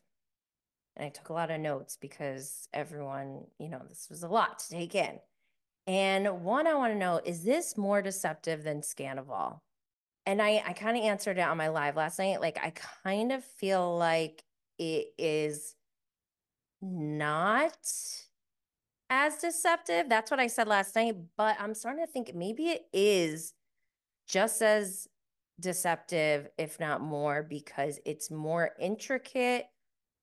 and 0.97 1.07
I 1.07 1.11
took 1.11 1.29
a 1.29 1.33
lot 1.33 1.51
of 1.51 1.61
notes 1.61 1.97
because 2.01 2.69
everyone, 2.73 3.45
you 3.59 3.69
know, 3.69 3.83
this 3.89 4.09
was 4.11 4.25
a 4.25 4.29
lot 4.29 4.59
to 4.61 4.71
take 4.71 4.95
in. 4.95 5.21
And 5.87 6.43
one 6.43 6.67
I 6.67 6.75
want 6.75 6.93
to 6.93 6.99
know 6.99 7.21
is 7.25 7.45
this 7.45 7.79
more 7.79 8.03
deceptive 8.03 8.65
than 8.65 8.83
Scandoval? 8.83 9.61
And 10.29 10.43
I, 10.43 10.63
I 10.67 10.75
kind 10.75 10.95
of 10.95 11.03
answered 11.03 11.39
it 11.39 11.41
on 11.41 11.57
my 11.57 11.69
live 11.69 11.97
last 11.97 12.19
night. 12.19 12.43
Like, 12.43 12.59
I 12.63 12.75
kind 13.03 13.33
of 13.33 13.43
feel 13.43 13.97
like 13.97 14.45
it 14.79 15.07
is 15.17 15.75
not 16.83 17.79
as 19.09 19.39
deceptive. 19.39 20.11
That's 20.11 20.31
what 20.31 20.39
I 20.39 20.49
said 20.49 20.69
last 20.69 20.95
night. 20.95 21.17
But 21.39 21.57
I'm 21.59 21.73
starting 21.73 22.05
to 22.05 22.13
think 22.13 22.35
maybe 22.35 22.65
it 22.67 22.83
is 22.93 23.55
just 24.29 24.61
as 24.61 25.09
deceptive, 25.61 26.51
if 26.59 26.79
not 26.79 27.01
more, 27.01 27.43
because 27.43 27.99
it's 28.05 28.31
more 28.31 28.73
intricate. 28.79 29.65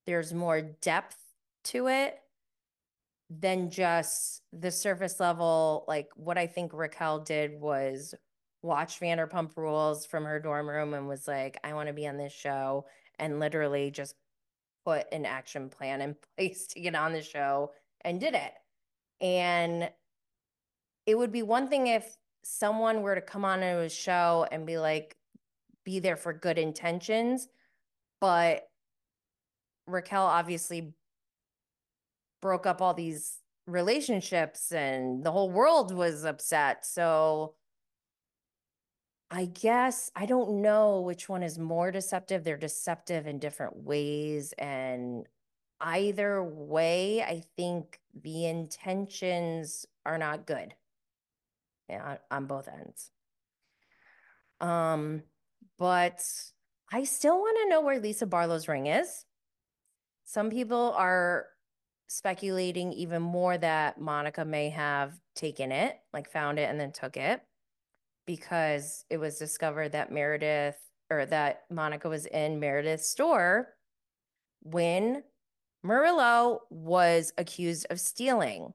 There's 0.06 0.36
more 0.36 0.62
depth 0.62 1.18
to 1.64 1.88
it 1.88 2.20
than 3.32 3.72
just 3.72 4.44
the 4.54 4.70
surface 4.70 5.20
level. 5.20 5.84
Like 5.88 6.10
what 6.16 6.38
I 6.38 6.46
think 6.46 6.74
Raquel 6.76 7.22
did 7.22 7.60
was 7.60 8.14
watch 8.66 9.00
Vanderpump 9.00 9.56
Rules 9.56 10.06
from 10.06 10.26
her 10.26 10.40
dorm 10.40 10.68
room 10.68 10.94
and 10.94 11.08
was 11.08 11.28
like, 11.28 11.58
I 11.64 11.74
want 11.74 11.88
to 11.88 11.94
be 11.94 12.08
on 12.08 12.18
this 12.18 12.34
show, 12.34 12.86
and 13.20 13.40
literally 13.40 13.92
just 13.92 14.16
put 14.86 15.06
an 15.12 15.26
action 15.26 15.70
plan 15.70 16.02
in 16.02 16.16
place 16.38 16.68
to 16.68 16.80
get 16.80 16.96
on 16.96 17.14
the 17.14 17.22
show 17.22 17.72
and 18.02 18.20
did 18.20 18.34
it. 18.34 18.54
And 19.22 19.90
it 21.06 21.16
would 21.16 21.32
be 21.32 21.44
one 21.44 21.68
thing 21.68 21.88
if 21.88 22.18
someone 22.44 23.02
were 23.02 23.16
to 23.16 23.22
come 23.22 23.46
on 23.46 23.60
to 23.60 23.80
a 23.80 23.90
show 23.90 24.48
and 24.52 24.66
be 24.66 24.78
like, 24.78 25.16
be 25.84 26.00
there 26.00 26.18
for 26.18 26.34
good 26.34 26.58
intentions, 26.58 27.48
but 28.20 28.68
Raquel 29.88 30.26
obviously 30.26 30.94
broke 32.42 32.66
up 32.66 32.82
all 32.82 32.94
these 32.96 33.38
relationships 33.68 34.72
and 34.72 35.24
the 35.24 35.32
whole 35.32 35.50
world 35.52 35.94
was 35.94 36.26
upset. 36.26 36.86
So 36.86 37.54
I 39.32 39.46
guess 39.46 40.12
I 40.16 40.26
don't 40.26 40.62
know 40.62 41.02
which 41.02 41.28
one 41.28 41.44
is 41.44 41.58
more 41.58 41.92
deceptive. 41.92 42.44
They're 42.44 42.58
deceptive 42.58 43.26
in 43.26 43.40
different 43.40 43.76
ways. 43.78 44.54
And 44.58 45.26
either 45.82 46.44
way, 46.44 47.24
I 47.24 47.44
think 47.58 48.00
the 48.14 48.46
intentions 48.46 49.86
are 50.06 50.18
not 50.18 50.46
good. 50.46 50.76
Yeah, 51.90 52.18
on 52.32 52.46
both 52.46 52.68
ends. 52.68 53.12
Um, 54.62 55.24
but 55.78 56.24
I 56.92 57.04
still 57.04 57.38
want 57.38 57.58
to 57.64 57.70
know 57.70 57.82
where 57.82 58.00
Lisa 58.00 58.26
Barlow's 58.26 58.68
ring 58.68 58.88
is. 58.88 59.26
Some 60.24 60.50
people 60.50 60.94
are 60.98 61.48
speculating 62.08 62.94
even 62.94 63.22
more 63.22 63.58
that 63.58 64.00
Monica 64.00 64.46
may 64.46 64.70
have 64.70 65.14
taken 65.36 65.72
it, 65.72 65.98
like 66.14 66.32
found 66.32 66.60
it 66.60 66.70
and 66.70 66.80
then 66.80 66.92
took 66.92 67.18
it 67.18 67.42
because 68.26 69.06
it 69.10 69.18
was 69.18 69.38
discovered 69.38 69.92
that 69.92 70.12
Meredith 70.12 70.78
or 71.10 71.26
that 71.28 71.64
Monica 71.70 72.10
was 72.10 72.26
in 72.26 72.60
Meredith's 72.60 73.08
store 73.08 73.70
when 74.64 75.24
Murilo 75.86 76.60
was 76.70 77.32
accused 77.38 77.86
of 77.90 78.00
stealing. 78.00 78.74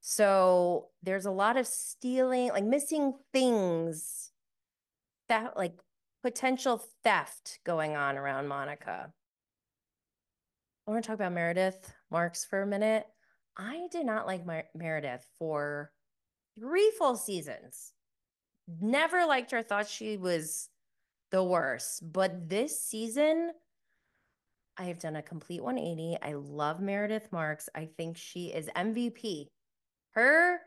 So 0.00 0.88
there's 1.02 1.26
a 1.26 1.30
lot 1.30 1.58
of 1.58 1.66
stealing, 1.66 2.48
like 2.48 2.64
missing 2.64 3.14
things 3.32 4.32
that 5.28 5.56
like 5.56 5.74
potential 6.22 6.82
theft 7.04 7.60
going 7.64 7.96
on 7.96 8.16
around 8.16 8.48
Monica. 8.48 9.12
I 10.86 10.90
want 10.90 11.04
to 11.04 11.06
talk 11.06 11.16
about 11.16 11.32
Meredith 11.32 11.92
Marks 12.10 12.44
for 12.44 12.62
a 12.62 12.66
minute. 12.66 13.06
I 13.56 13.88
did 13.92 14.06
not 14.06 14.26
like 14.26 14.46
Mer- 14.46 14.68
Meredith 14.74 15.26
for 15.38 15.92
three 16.58 16.90
full 16.98 17.16
seasons. 17.16 17.92
Never 18.80 19.26
liked 19.26 19.50
her, 19.52 19.62
thought 19.62 19.88
she 19.88 20.16
was 20.16 20.68
the 21.30 21.42
worst. 21.42 22.12
But 22.12 22.48
this 22.48 22.80
season, 22.80 23.52
I 24.76 24.84
have 24.84 24.98
done 24.98 25.16
a 25.16 25.22
complete 25.22 25.62
180. 25.62 26.18
I 26.22 26.34
love 26.34 26.80
Meredith 26.80 27.28
Marks. 27.32 27.68
I 27.74 27.88
think 27.96 28.16
she 28.16 28.46
is 28.46 28.68
MVP. 28.76 29.46
Her 30.12 30.60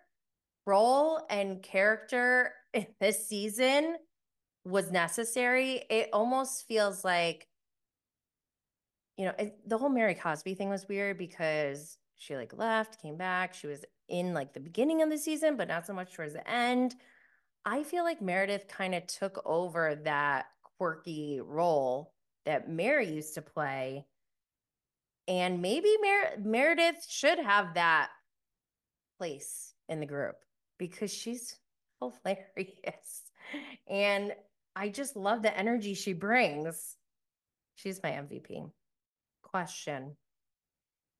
role 0.65 1.25
and 1.29 1.61
character 1.61 2.53
in 2.73 2.87
this 2.99 3.27
season 3.27 3.97
was 4.65 4.91
necessary. 4.91 5.83
It 5.89 6.09
almost 6.13 6.67
feels 6.67 7.03
like, 7.03 7.47
you 9.17 9.25
know, 9.25 9.33
it, 9.37 9.57
the 9.67 9.77
whole 9.77 9.89
Mary 9.89 10.15
Cosby 10.15 10.55
thing 10.55 10.69
was 10.69 10.87
weird 10.87 11.17
because 11.17 11.97
she 12.15 12.35
like 12.35 12.57
left, 12.57 13.01
came 13.01 13.17
back. 13.17 13.53
She 13.53 13.67
was 13.67 13.83
in 14.07 14.33
like 14.33 14.53
the 14.53 14.59
beginning 14.59 15.01
of 15.01 15.09
the 15.09 15.17
season, 15.17 15.57
but 15.57 15.67
not 15.67 15.85
so 15.85 15.93
much 15.93 16.13
towards 16.13 16.33
the 16.33 16.49
end. 16.49 16.95
I 17.65 17.83
feel 17.83 18.03
like 18.03 18.21
Meredith 18.21 18.67
kind 18.67 18.93
of 18.93 19.07
took 19.07 19.41
over 19.45 19.95
that 20.03 20.47
quirky 20.77 21.39
role 21.41 22.13
that 22.45 22.69
Mary 22.69 23.09
used 23.09 23.35
to 23.35 23.41
play. 23.41 24.05
And 25.27 25.61
maybe 25.61 25.95
Mer- 26.01 26.37
Meredith 26.43 27.05
should 27.07 27.39
have 27.39 27.75
that 27.75 28.09
place 29.17 29.73
in 29.87 30.01
the 30.01 30.05
group 30.05 30.35
because 30.77 31.13
she's 31.13 31.57
hilarious. 32.01 33.23
And 33.87 34.33
I 34.75 34.89
just 34.89 35.15
love 35.15 35.41
the 35.41 35.57
energy 35.57 35.93
she 35.93 36.13
brings. 36.13 36.97
She's 37.75 38.01
my 38.03 38.11
MVP. 38.11 38.69
Question 39.41 40.17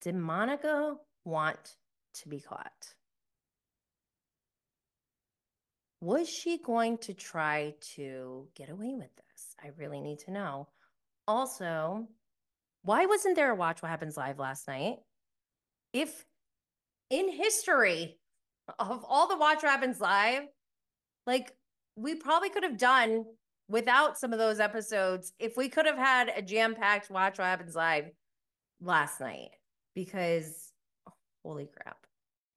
Did 0.02 0.16
Monica 0.16 0.96
want 1.24 1.76
to 2.16 2.30
be 2.30 2.42
caught? 2.42 2.94
Was 6.04 6.30
she 6.30 6.58
going 6.58 6.98
to 6.98 7.14
try 7.14 7.76
to 7.96 8.50
get 8.56 8.70
away 8.70 8.94
with 8.94 9.16
this? 9.16 9.56
I 9.64 9.70
really 9.78 10.02
need 10.02 10.20
to 10.20 10.32
know. 10.32 10.68
Also, 11.30 12.10
why 12.82 13.06
wasn't 13.06 13.38
there 13.38 13.52
a 13.52 13.56
Watch 13.56 13.82
What 13.82 13.88
Happens 13.88 14.18
Live 14.18 14.38
last 14.38 14.68
night? 14.68 14.98
If 15.94 16.26
in 17.10 17.32
history 17.32 18.20
of 18.80 19.06
all 19.08 19.30
the 19.30 19.38
Watch 19.38 19.64
What 19.64 19.72
Happens 19.72 20.02
Live, 20.02 20.44
like 21.26 21.54
we 21.96 22.16
probably 22.16 22.50
could 22.50 22.64
have 22.64 22.78
done 22.78 23.24
without 23.70 24.18
some 24.18 24.34
of 24.34 24.40
those 24.40 24.60
episodes 24.60 25.32
if 25.40 25.56
we 25.56 25.70
could 25.70 25.86
have 25.86 25.98
had 25.98 26.34
a 26.36 26.42
jam-packed 26.42 27.10
Watch 27.10 27.38
What 27.38 27.46
Happens 27.46 27.76
Live 27.76 28.12
last 28.82 29.22
night 29.22 29.52
because 29.96 30.74
holy 31.46 31.70
crap. 31.74 31.96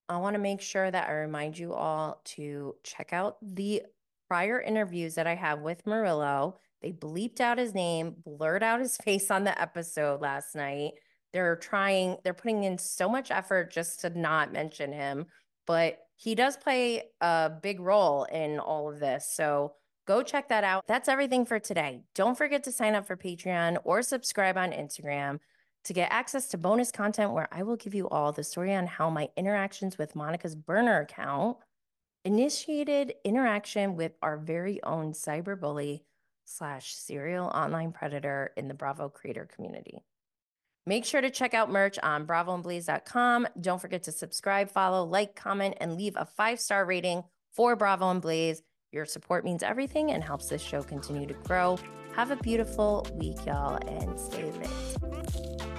I 0.09 0.19
want 0.19 0.35
to 0.35 0.41
make 0.41 0.61
sure 0.61 0.91
that 0.91 1.09
I 1.09 1.13
remind 1.13 1.59
you 1.59 1.73
all 1.73 2.21
to 2.37 2.77
check 2.85 3.13
out 3.13 3.39
the 3.43 3.83
prior 4.29 4.61
interviews 4.61 5.15
that 5.17 5.27
I 5.27 5.35
have 5.35 5.61
with 5.61 5.85
Murilo. 5.85 6.55
They 6.83 6.93
bleeped 6.93 7.41
out 7.41 7.59
his 7.59 7.75
name, 7.75 8.17
blurred 8.25 8.63
out 8.63 8.81
his 8.81 8.97
face 9.05 9.31
on 9.31 9.45
the 9.45 9.61
episode 9.61 10.21
last 10.21 10.55
night. 10.55 10.93
They're 11.33 11.57
trying, 11.57 12.17
they're 12.25 12.35
putting 12.35 12.65
in 12.65 12.79
so 12.79 13.09
much 13.09 13.31
effort 13.31 13.73
just 13.73 14.01
to 14.01 14.11
not 14.11 14.53
mention 14.53 14.93
him, 14.93 15.27
but 15.67 15.99
he 16.15 16.35
does 16.35 16.57
play 16.57 17.03
a 17.21 17.51
big 17.63 17.81
role 17.81 18.25
in 18.25 18.59
all 18.59 18.91
of 18.91 19.01
this. 19.01 19.29
So 19.35 19.75
go 20.07 20.23
check 20.23 20.49
that 20.49 20.65
out. 20.65 20.87
That's 20.87 21.09
everything 21.09 21.45
for 21.45 21.59
today. 21.59 22.03
Don't 22.15 22.39
forget 22.39 22.65
to 22.65 22.73
sign 22.73 22.95
up 22.95 23.07
for 23.07 23.17
Patreon 23.17 23.79
or 23.85 24.03
subscribe 24.03 24.57
on 24.57 24.71
Instagram 24.71 25.41
to 25.87 25.93
get 25.93 26.13
access 26.13 26.49
to 26.49 26.59
bonus 26.59 26.91
content 26.91 27.33
where 27.33 27.49
I 27.53 27.63
will 27.63 27.77
give 27.77 27.95
you 27.95 28.09
all 28.09 28.33
the 28.33 28.45
story 28.45 28.75
on 28.75 28.87
how 28.87 29.09
my 29.09 29.29
interactions 29.37 29.99
with 29.99 30.17
Monica's 30.17 30.55
burner 30.55 31.01
account 31.01 31.57
initiated 32.25 33.15
interaction 33.25 33.95
with 33.95 34.13
our 34.21 34.37
very 34.37 34.83
own 34.83 35.13
cyberbully, 35.13 36.03
slash 36.45 36.95
serial 36.95 37.47
online 37.49 37.93
predator 37.93 38.53
in 38.57 38.69
the 38.69 38.75
Bravo 38.75 39.09
creator 39.09 39.49
community. 39.53 39.99
Make 40.87 41.05
sure 41.05 41.21
to 41.21 41.31
check 41.31 41.55
out 41.55 41.71
merch 41.71 41.99
on 42.03 42.27
bravoandblaze.com. 42.27 43.49
Don't 43.61 43.81
forget 43.81 44.05
to 44.05 44.13
subscribe, 44.13 44.71
follow, 44.71 45.05
like, 45.05 45.35
comment, 45.35 45.75
and 45.81 45.97
leave 45.97 46.15
a 46.17 46.25
five 46.25 46.61
star 46.61 46.85
rating 46.85 47.25
for 47.53 47.75
Bravo 47.75 48.11
and 48.11 48.23
Blaze. 48.23 48.63
Your 48.93 49.05
support 49.05 49.45
means 49.45 49.65
everything 49.65 50.13
and 50.13 50.23
helps 50.23 50.49
this 50.49 50.63
show 50.63 50.83
continue 50.83 51.27
to 51.27 51.35
grow. 51.35 51.79
Have 52.15 52.31
a 52.31 52.37
beautiful 52.37 53.07
week, 53.15 53.45
y'all, 53.45 53.77
and 53.89 54.19
stay 54.19 54.51
lit. 54.53 55.76